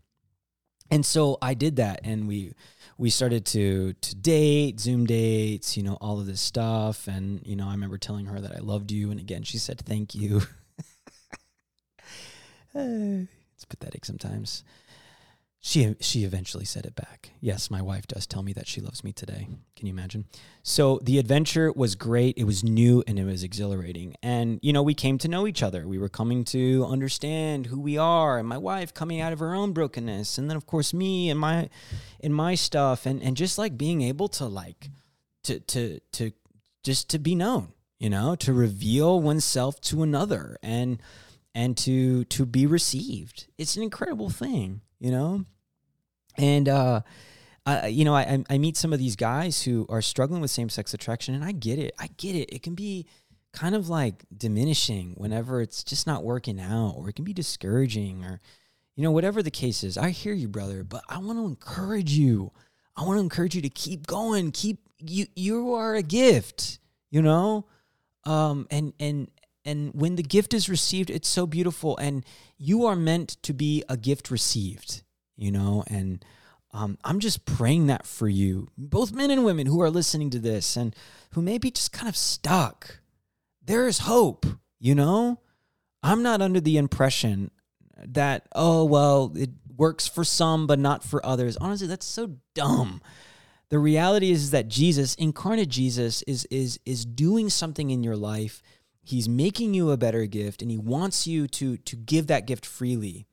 And 0.90 1.06
so 1.06 1.38
i 1.42 1.54
did 1.54 1.76
that 1.78 2.02
and 2.04 2.28
we 2.28 2.54
we 2.98 3.10
started 3.10 3.46
to 3.48 3.94
to 3.94 4.16
date 4.16 4.80
zoom 4.80 5.06
dates 5.06 5.76
you 5.76 5.84
know 5.84 5.98
all 6.00 6.20
of 6.20 6.28
this 6.28 6.42
stuff. 6.42 7.08
And 7.08 7.46
you 7.46 7.56
know 7.56 7.68
i 7.68 7.72
remember 7.72 7.98
telling 7.98 8.28
her 8.28 8.40
that 8.40 8.56
i 8.56 8.60
loved 8.60 8.92
you. 8.92 9.12
And 9.12 9.20
again 9.20 9.44
she 9.44 9.58
said 9.58 9.82
thank 9.82 10.16
you 10.16 10.42
uh, 12.76 13.26
It's 13.58 13.66
pathetic 13.66 14.06
sometimes. 14.06 14.64
She 15.60 15.96
she 16.00 16.24
eventually 16.24 16.64
said 16.64 16.86
it 16.86 16.96
back. 16.96 17.32
Yes, 17.42 17.72
my 17.72 17.82
wife 17.82 18.06
does 18.06 18.28
tell 18.28 18.44
me 18.44 18.54
that 18.54 18.68
she 18.68 18.80
loves 18.80 19.04
me 19.04 19.12
today. 19.12 19.48
Can 19.76 19.88
you 19.88 19.92
imagine? 19.92 20.26
So 20.62 21.00
the 21.02 21.18
adventure 21.18 21.72
was 21.72 21.96
great. 21.96 22.38
It 22.38 22.44
was 22.44 22.64
new 22.64 23.04
and 23.08 23.18
it 23.18 23.26
was 23.26 23.42
exhilarating. 23.44 24.16
And 24.22 24.60
you 24.62 24.72
know, 24.72 24.84
we 24.84 24.94
came 24.94 25.18
to 25.18 25.28
know 25.28 25.48
each 25.48 25.64
other. 25.64 25.88
We 25.88 25.98
were 25.98 26.10
coming 26.10 26.44
to 26.46 26.86
understand 26.88 27.66
who 27.66 27.80
we 27.80 27.98
are 27.98 28.38
and 28.38 28.48
my 28.48 28.60
wife 28.60 28.94
coming 28.94 29.20
out 29.20 29.34
of 29.34 29.40
her 29.40 29.56
own 29.56 29.74
brokenness 29.74 30.38
and 30.38 30.48
then 30.48 30.56
of 30.56 30.68
course 30.68 30.94
me 30.94 31.32
and 31.32 31.40
my 31.40 31.70
and 32.22 32.36
my 32.36 32.54
stuff 32.54 33.08
and 33.08 33.22
and 33.24 33.36
just 33.36 33.58
like 33.58 33.76
being 33.76 34.04
able 34.04 34.28
to 34.30 34.46
like 34.46 34.90
to 35.46 35.60
to 35.62 36.00
to 36.12 36.32
just 36.84 37.10
to 37.10 37.18
be 37.18 37.34
known, 37.34 37.74
you 37.98 38.12
know, 38.12 38.36
to 38.36 38.54
reveal 38.54 39.20
oneself 39.20 39.82
to 39.82 40.04
another 40.04 40.58
and 40.62 41.02
and 41.58 41.76
to 41.76 42.24
to 42.26 42.46
be 42.46 42.68
received. 42.68 43.48
It's 43.58 43.76
an 43.76 43.82
incredible 43.82 44.30
thing, 44.30 44.82
you 45.00 45.10
know. 45.10 45.44
And 46.38 46.70
uh, 46.70 47.02
I, 47.66 47.88
you 47.88 48.06
know, 48.06 48.16
I 48.16 48.44
I 48.48 48.60
meet 48.60 48.78
some 48.78 48.94
of 48.94 49.00
these 49.00 49.16
guys 49.16 49.64
who 49.64 49.88
are 49.90 50.04
struggling 50.04 50.40
with 50.40 50.52
same 50.52 50.70
sex 50.70 50.94
attraction, 50.94 51.34
and 51.34 51.44
I 51.44 51.54
get 51.54 51.80
it. 51.80 51.96
I 51.98 52.10
get 52.18 52.36
it. 52.36 52.54
It 52.54 52.62
can 52.62 52.76
be 52.76 53.08
kind 53.54 53.74
of 53.74 53.90
like 53.90 54.24
diminishing 54.38 55.16
whenever 55.18 55.60
it's 55.60 55.84
just 55.84 56.06
not 56.06 56.24
working 56.24 56.62
out, 56.62 56.94
or 56.96 57.10
it 57.10 57.16
can 57.16 57.26
be 57.26 57.34
discouraging, 57.34 58.24
or 58.24 58.40
you 58.96 59.02
know, 59.02 59.12
whatever 59.12 59.42
the 59.42 59.50
case 59.50 59.84
is. 59.84 59.98
I 59.98 60.12
hear 60.12 60.34
you, 60.34 60.48
brother, 60.48 60.84
but 60.84 61.02
I 61.10 61.18
want 61.18 61.40
to 61.40 61.46
encourage 61.46 62.12
you. 62.12 62.52
I 62.96 63.04
want 63.04 63.18
to 63.18 63.22
encourage 63.22 63.56
you 63.56 63.64
to 63.64 63.70
keep 63.70 64.06
going. 64.06 64.52
Keep 64.52 64.88
you. 65.00 65.26
You 65.36 65.74
are 65.74 65.96
a 65.96 66.04
gift. 66.04 66.78
You 67.10 67.24
know, 67.24 67.66
um, 68.26 68.68
and 68.70 68.94
and 69.00 69.32
and 69.68 69.92
when 69.94 70.16
the 70.16 70.24
gift 70.24 70.54
is 70.54 70.70
received 70.70 71.10
it's 71.10 71.28
so 71.28 71.46
beautiful. 71.46 71.98
And 71.98 72.26
you 72.58 72.86
are 72.86 72.96
meant 72.96 73.38
to 73.44 73.54
be 73.54 73.84
a 73.88 73.98
gift 73.98 74.32
received 74.32 75.04
you 75.36 75.52
know? 75.52 75.84
And 75.88 76.26
um, 76.74 76.98
i'm 77.06 77.20
just 77.20 77.46
praying 77.46 77.88
that 77.88 78.06
for 78.06 78.28
you. 78.28 78.68
Both 78.78 79.14
men 79.14 79.32
and 79.32 79.46
women 79.46 79.68
who 79.68 79.82
are 79.82 79.90
listening 79.90 80.30
to 80.32 80.40
this 80.40 80.76
and 80.76 80.96
who 81.32 81.42
may 81.42 81.58
be 81.58 81.72
just 81.72 81.94
kind 81.94 82.10
of 82.10 82.18
stuck. 82.18 83.00
There 83.64 83.88
is 83.88 84.00
hope 84.00 84.46
you 84.80 84.96
know? 84.96 85.40
I'm 86.04 86.24
not 86.24 86.42
under 86.42 86.60
the 86.60 86.78
impression 86.78 87.52
that 88.06 88.48
oh 88.56 88.86
well 88.86 89.34
it 89.36 89.50
works 89.76 90.08
for 90.08 90.24
some 90.24 90.68
but 90.68 90.80
not 90.80 91.04
for 91.04 91.26
others. 91.26 91.58
Honestly 91.58 91.88
that's 91.88 92.06
so 92.06 92.38
dumb. 92.54 93.02
The 93.70 93.80
reality 93.80 94.32
is 94.32 94.52
that 94.52 94.70
jesus 94.70 95.16
incarnate 95.16 95.70
jesus 95.70 96.22
is 96.24 96.46
is 96.46 96.80
is 96.86 97.06
doing 97.06 97.50
something 97.50 97.90
in 97.90 98.04
your 98.04 98.16
life 98.16 98.62
he's 99.08 99.30
making 99.30 99.74
you 99.74 99.92
a 99.92 99.98
better 99.98 100.26
gift 100.26 100.62
and 100.62 100.70
he 100.72 100.78
wants 100.78 101.26
you 101.28 101.48
to 101.48 101.78
to 101.78 101.96
give 101.96 102.28
that 102.28 102.46
gift 102.46 102.66
freely 102.66 103.26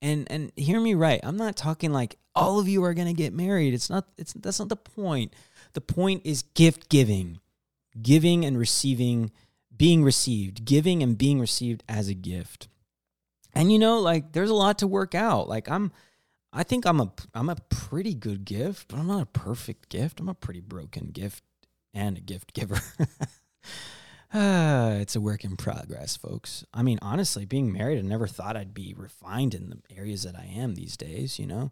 and 0.00 0.30
and 0.30 0.52
hear 0.56 0.80
me 0.80 0.94
right 0.94 1.20
i'm 1.22 1.36
not 1.36 1.56
talking 1.56 1.92
like 1.92 2.16
all 2.34 2.58
of 2.58 2.68
you 2.68 2.82
are 2.84 2.94
going 2.94 3.08
to 3.08 3.22
get 3.22 3.32
married 3.32 3.74
it's 3.74 3.90
not 3.90 4.06
it's 4.16 4.32
that's 4.34 4.58
not 4.58 4.68
the 4.68 4.76
point 4.76 5.32
The 5.74 5.80
point 5.80 6.22
is 6.24 6.42
gift 6.54 6.88
giving, 6.88 7.38
giving 8.00 8.44
and 8.44 8.58
receiving, 8.58 9.30
being 9.76 10.02
received, 10.02 10.64
giving 10.64 11.02
and 11.02 11.16
being 11.16 11.40
received 11.40 11.84
as 11.88 12.08
a 12.08 12.14
gift. 12.14 12.68
And 13.54 13.70
you 13.70 13.78
know, 13.78 14.00
like 14.00 14.32
there's 14.32 14.50
a 14.50 14.54
lot 14.54 14.78
to 14.78 14.86
work 14.86 15.14
out. 15.14 15.48
Like 15.48 15.70
I'm 15.70 15.92
I 16.52 16.62
think 16.62 16.86
I'm 16.86 17.00
a 17.00 17.12
I'm 17.34 17.48
a 17.48 17.56
pretty 17.68 18.14
good 18.14 18.44
gift, 18.44 18.88
but 18.88 18.98
I'm 18.98 19.06
not 19.06 19.22
a 19.22 19.26
perfect 19.26 19.88
gift. 19.88 20.20
I'm 20.20 20.28
a 20.28 20.34
pretty 20.34 20.60
broken 20.60 21.10
gift 21.12 21.44
and 21.94 22.16
a 22.16 22.20
gift 22.20 22.54
giver. 22.54 22.80
uh, 24.32 24.96
it's 25.00 25.16
a 25.16 25.20
work 25.20 25.44
in 25.44 25.56
progress, 25.56 26.16
folks. 26.16 26.64
I 26.72 26.82
mean, 26.82 26.98
honestly, 27.02 27.44
being 27.44 27.72
married, 27.72 27.98
I 27.98 28.02
never 28.02 28.26
thought 28.26 28.56
I'd 28.56 28.74
be 28.74 28.94
refined 28.96 29.54
in 29.54 29.70
the 29.70 29.96
areas 29.96 30.22
that 30.22 30.36
I 30.36 30.44
am 30.44 30.74
these 30.74 30.96
days, 30.96 31.38
you 31.38 31.46
know. 31.46 31.70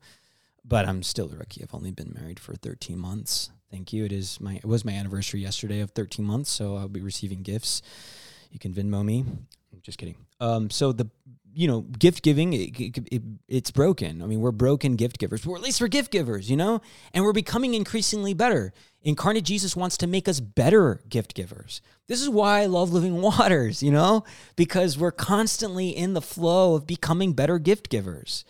But 0.65 0.89
I'm 0.89 1.03
still 1.03 1.31
a 1.33 1.37
rookie. 1.37 1.63
I've 1.63 1.75
only 1.75 1.93
been 1.93 2.17
married 2.19 2.41
for 2.41 2.55
13 2.55 2.99
months. 2.99 3.51
Thank 3.71 3.93
you. 3.93 4.05
It 4.05 4.13
is 4.13 4.41
my 4.41 4.57
it 4.57 4.65
was 4.65 4.85
my 4.85 4.93
anniversary 4.93 5.41
yesterday 5.41 5.81
of 5.81 5.91
13 5.91 6.25
months, 6.25 6.51
so 6.51 6.77
I'll 6.77 6.89
be 6.89 7.01
receiving 7.01 7.43
gifts. 7.43 7.83
You 8.51 8.59
can 8.59 8.73
Venmo 8.73 9.05
me. 9.05 9.21
I'm 9.21 9.81
just 9.83 9.99
kidding. 9.99 10.17
Um, 10.41 10.71
so 10.71 10.93
the 10.93 11.09
you 11.57 11.67
know, 11.67 11.81
gift 11.81 12.23
giving, 12.23 12.53
it, 12.53 12.99
it, 13.11 13.23
it's 13.49 13.71
broken. 13.71 14.21
I 14.21 14.27
mean, 14.27 14.41
we're 14.41 14.53
broken 14.53 14.95
gift 14.95 15.19
givers, 15.19 15.47
or 15.47 15.57
at 15.57 15.63
least 15.63 15.81
we're 15.81 15.89
gift 15.89 16.11
givers, 16.11 16.51
you 16.51 16.57
know, 16.57 16.83
and 17.15 17.25
we're 17.25 17.33
becoming 17.33 17.73
increasingly 17.73 18.35
better. 18.35 18.75
Incarnate 19.03 19.45
Jesus 19.45 19.75
wants 19.75 19.97
to 19.99 20.07
make 20.07 20.29
us 20.29 20.39
better 20.39 21.01
gift 21.09 21.33
givers. 21.33 21.81
This 22.09 22.21
is 22.21 22.29
why 22.29 22.61
I 22.61 22.67
love 22.67 22.93
Living 22.93 23.23
Waters, 23.23 23.83
you 23.83 23.91
know, 23.91 24.25
because 24.55 24.99
we're 24.99 25.13
constantly 25.13 25.89
in 25.89 26.13
the 26.13 26.21
flow 26.21 26.75
of 26.75 26.87
becoming 26.87 27.33
better 27.33 27.59
gift 27.59 27.89
givers. 27.89 28.45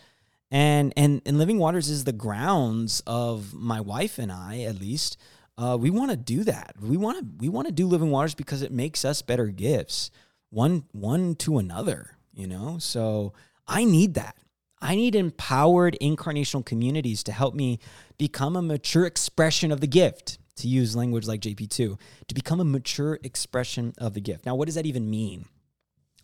And, 0.50 0.92
and, 0.96 1.22
and 1.24 1.38
Living 1.38 1.58
Waters 1.58 1.88
is 1.88 2.04
the 2.04 2.12
grounds 2.12 3.04
of 3.06 3.54
my 3.54 3.80
wife 3.80 4.18
and 4.18 4.32
I, 4.32 4.62
at 4.62 4.80
least. 4.80 5.16
Uh, 5.56 5.78
we 5.80 5.90
want 5.90 6.10
to 6.10 6.16
do 6.16 6.42
that. 6.42 6.74
We 6.82 6.96
want 6.96 7.20
to 7.20 7.26
we 7.38 7.48
want 7.48 7.68
to 7.68 7.72
do 7.72 7.86
Living 7.86 8.10
Waters 8.10 8.34
because 8.34 8.62
it 8.62 8.72
makes 8.72 9.04
us 9.04 9.22
better 9.22 9.46
gifts, 9.46 10.10
one 10.50 10.84
one 10.92 11.34
to 11.36 11.56
another 11.56 12.15
you 12.36 12.46
know? 12.46 12.78
So 12.78 13.32
I 13.66 13.84
need 13.84 14.14
that. 14.14 14.36
I 14.80 14.94
need 14.94 15.14
empowered 15.14 15.96
incarnational 16.00 16.64
communities 16.64 17.24
to 17.24 17.32
help 17.32 17.54
me 17.54 17.80
become 18.18 18.54
a 18.54 18.62
mature 18.62 19.06
expression 19.06 19.72
of 19.72 19.80
the 19.80 19.86
gift, 19.86 20.38
to 20.56 20.68
use 20.68 20.94
language 20.94 21.26
like 21.26 21.40
JP2, 21.40 21.98
to 22.28 22.34
become 22.34 22.60
a 22.60 22.64
mature 22.64 23.18
expression 23.24 23.94
of 23.98 24.14
the 24.14 24.20
gift. 24.20 24.46
Now, 24.46 24.54
what 24.54 24.66
does 24.66 24.74
that 24.74 24.86
even 24.86 25.10
mean? 25.10 25.46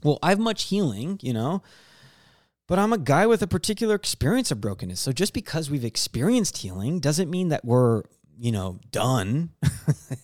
Well, 0.05 0.19
I 0.23 0.31
have 0.31 0.39
much 0.39 0.65
healing, 0.65 1.19
you 1.23 1.33
know, 1.33 1.63
but 2.69 2.79
I'm 2.79 2.93
a 2.93 2.99
guy 2.99 3.27
with 3.27 3.43
a 3.43 3.47
particular 3.47 3.95
experience 3.95 4.51
of 4.51 4.61
brokenness. 4.61 5.01
So 5.01 5.13
just 5.13 5.33
because 5.33 5.71
we've 5.71 5.85
experienced 5.85 6.59
healing 6.59 7.01
doesn't 7.01 7.31
mean 7.31 7.49
that 7.49 7.65
we're, 7.65 8.03
you 8.37 8.53
know, 8.53 8.79
done 8.91 9.51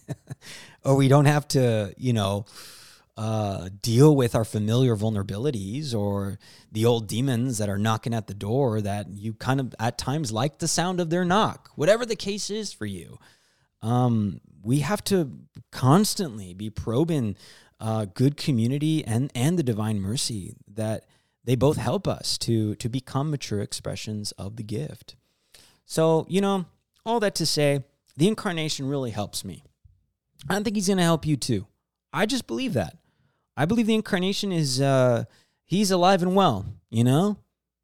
or 0.84 0.96
we 0.96 1.08
don't 1.08 1.26
have 1.26 1.48
to, 1.48 1.94
you 1.96 2.12
know, 2.12 2.44
uh, 3.18 3.68
deal 3.82 4.14
with 4.14 4.36
our 4.36 4.44
familiar 4.44 4.94
vulnerabilities 4.94 5.92
or 5.92 6.38
the 6.70 6.86
old 6.86 7.08
demons 7.08 7.58
that 7.58 7.68
are 7.68 7.76
knocking 7.76 8.14
at 8.14 8.28
the 8.28 8.34
door 8.34 8.80
that 8.80 9.08
you 9.10 9.34
kind 9.34 9.58
of 9.58 9.74
at 9.80 9.98
times 9.98 10.30
like 10.30 10.58
the 10.58 10.68
sound 10.68 11.00
of 11.00 11.10
their 11.10 11.24
knock, 11.24 11.68
whatever 11.74 12.06
the 12.06 12.14
case 12.14 12.48
is 12.48 12.72
for 12.72 12.86
you. 12.86 13.18
Um, 13.82 14.40
we 14.62 14.80
have 14.80 15.02
to 15.04 15.32
constantly 15.72 16.54
be 16.54 16.70
probing 16.70 17.34
uh, 17.80 18.04
good 18.04 18.36
community 18.36 19.04
and 19.04 19.32
and 19.34 19.58
the 19.58 19.64
divine 19.64 20.00
mercy 20.00 20.54
that 20.72 21.04
they 21.42 21.56
both 21.56 21.76
help 21.76 22.06
us 22.06 22.38
to 22.38 22.76
to 22.76 22.88
become 22.88 23.32
mature 23.32 23.60
expressions 23.60 24.30
of 24.32 24.54
the 24.54 24.62
gift. 24.62 25.16
So 25.86 26.24
you 26.28 26.40
know 26.40 26.66
all 27.04 27.18
that 27.18 27.34
to 27.34 27.46
say, 27.46 27.82
the 28.16 28.28
incarnation 28.28 28.88
really 28.88 29.10
helps 29.10 29.44
me. 29.44 29.64
I 30.48 30.62
think 30.62 30.76
he's 30.76 30.86
going 30.86 30.98
to 30.98 31.02
help 31.02 31.26
you 31.26 31.36
too. 31.36 31.66
I 32.12 32.24
just 32.24 32.46
believe 32.46 32.74
that. 32.74 32.96
I 33.58 33.64
believe 33.64 33.88
the 33.88 33.94
incarnation 33.96 34.52
is 34.52 34.80
uh, 34.80 35.24
he's 35.64 35.90
alive 35.90 36.22
and 36.22 36.36
well, 36.36 36.64
you 36.90 37.02
know? 37.02 37.38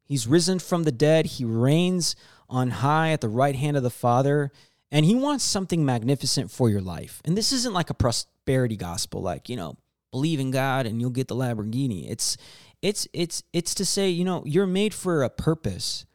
He's 0.05 0.25
risen 0.25 0.59
from 0.59 0.83
the 0.83 0.91
dead. 0.91 1.25
He 1.25 1.43
reigns 1.43 2.15
on 2.47 2.69
high 2.69 3.11
at 3.11 3.19
the 3.19 3.27
right 3.27 3.57
hand 3.57 3.75
of 3.75 3.83
the 3.83 3.89
Father, 3.89 4.51
and 4.89 5.05
he 5.05 5.15
wants 5.15 5.43
something 5.43 5.83
magnificent 5.83 6.49
for 6.49 6.69
your 6.69 6.79
life. 6.79 7.21
And 7.25 7.37
this 7.37 7.51
isn't 7.51 7.73
like 7.73 7.89
a 7.89 7.93
prosperity 7.93 8.77
gospel 8.77 9.21
like, 9.21 9.49
you 9.49 9.57
know, 9.57 9.75
believe 10.11 10.39
in 10.39 10.49
God 10.49 10.85
and 10.85 11.01
you'll 11.01 11.09
get 11.09 11.27
the 11.27 11.35
Lamborghini. 11.35 12.09
It's 12.09 12.37
it's 12.81 13.05
it's 13.11 13.43
it's 13.51 13.75
to 13.75 13.85
say, 13.85 14.09
you 14.09 14.23
know, 14.23 14.43
you're 14.45 14.65
made 14.67 14.93
for 14.93 15.23
a 15.23 15.29
purpose, 15.29 16.05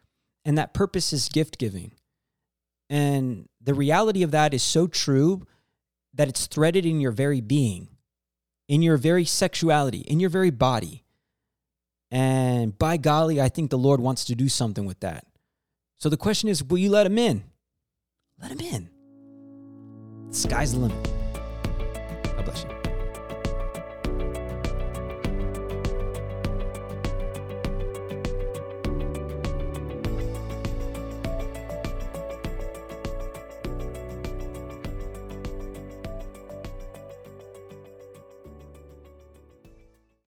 and 0.43 0.57
that 0.57 0.73
purpose 0.73 1.13
is 1.13 1.29
gift 1.29 1.59
giving. 1.59 1.93
And 2.89 3.47
the 3.61 3.75
reality 3.75 4.23
of 4.23 4.31
that 4.31 4.55
is 4.55 4.63
so 4.63 4.87
true 4.87 5.47
that 6.15 6.29
it's 6.29 6.47
threaded 6.47 6.87
in 6.87 6.99
your 6.99 7.13
very 7.13 7.43
being 7.43 7.89
in 8.71 8.83
your 8.83 8.97
very 8.97 9.25
sexuality, 9.25 9.99
in 9.99 10.21
your 10.21 10.31
very 10.31 10.51
body. 10.51 11.03
And 12.09 12.79
by 12.79 12.99
golly, 12.99 13.41
I 13.41 13.49
think 13.49 13.69
the 13.69 13.77
Lord 13.77 14.01
wants 14.01 14.25
to 14.27 14.37
do 14.37 14.49
something 14.49 14.87
with 14.87 15.01
that. 15.01 15.27
So 15.99 16.09
the 16.09 16.17
question 16.17 16.49
is 16.49 16.63
will 16.63 16.79
you 16.79 16.89
let 16.89 17.05
him 17.05 17.19
in? 17.19 17.43
Let 18.41 18.53
him 18.53 18.61
in. 18.61 18.89
The 20.29 20.37
sky's 20.37 20.73
the 20.73 20.79
limit. 20.79 21.20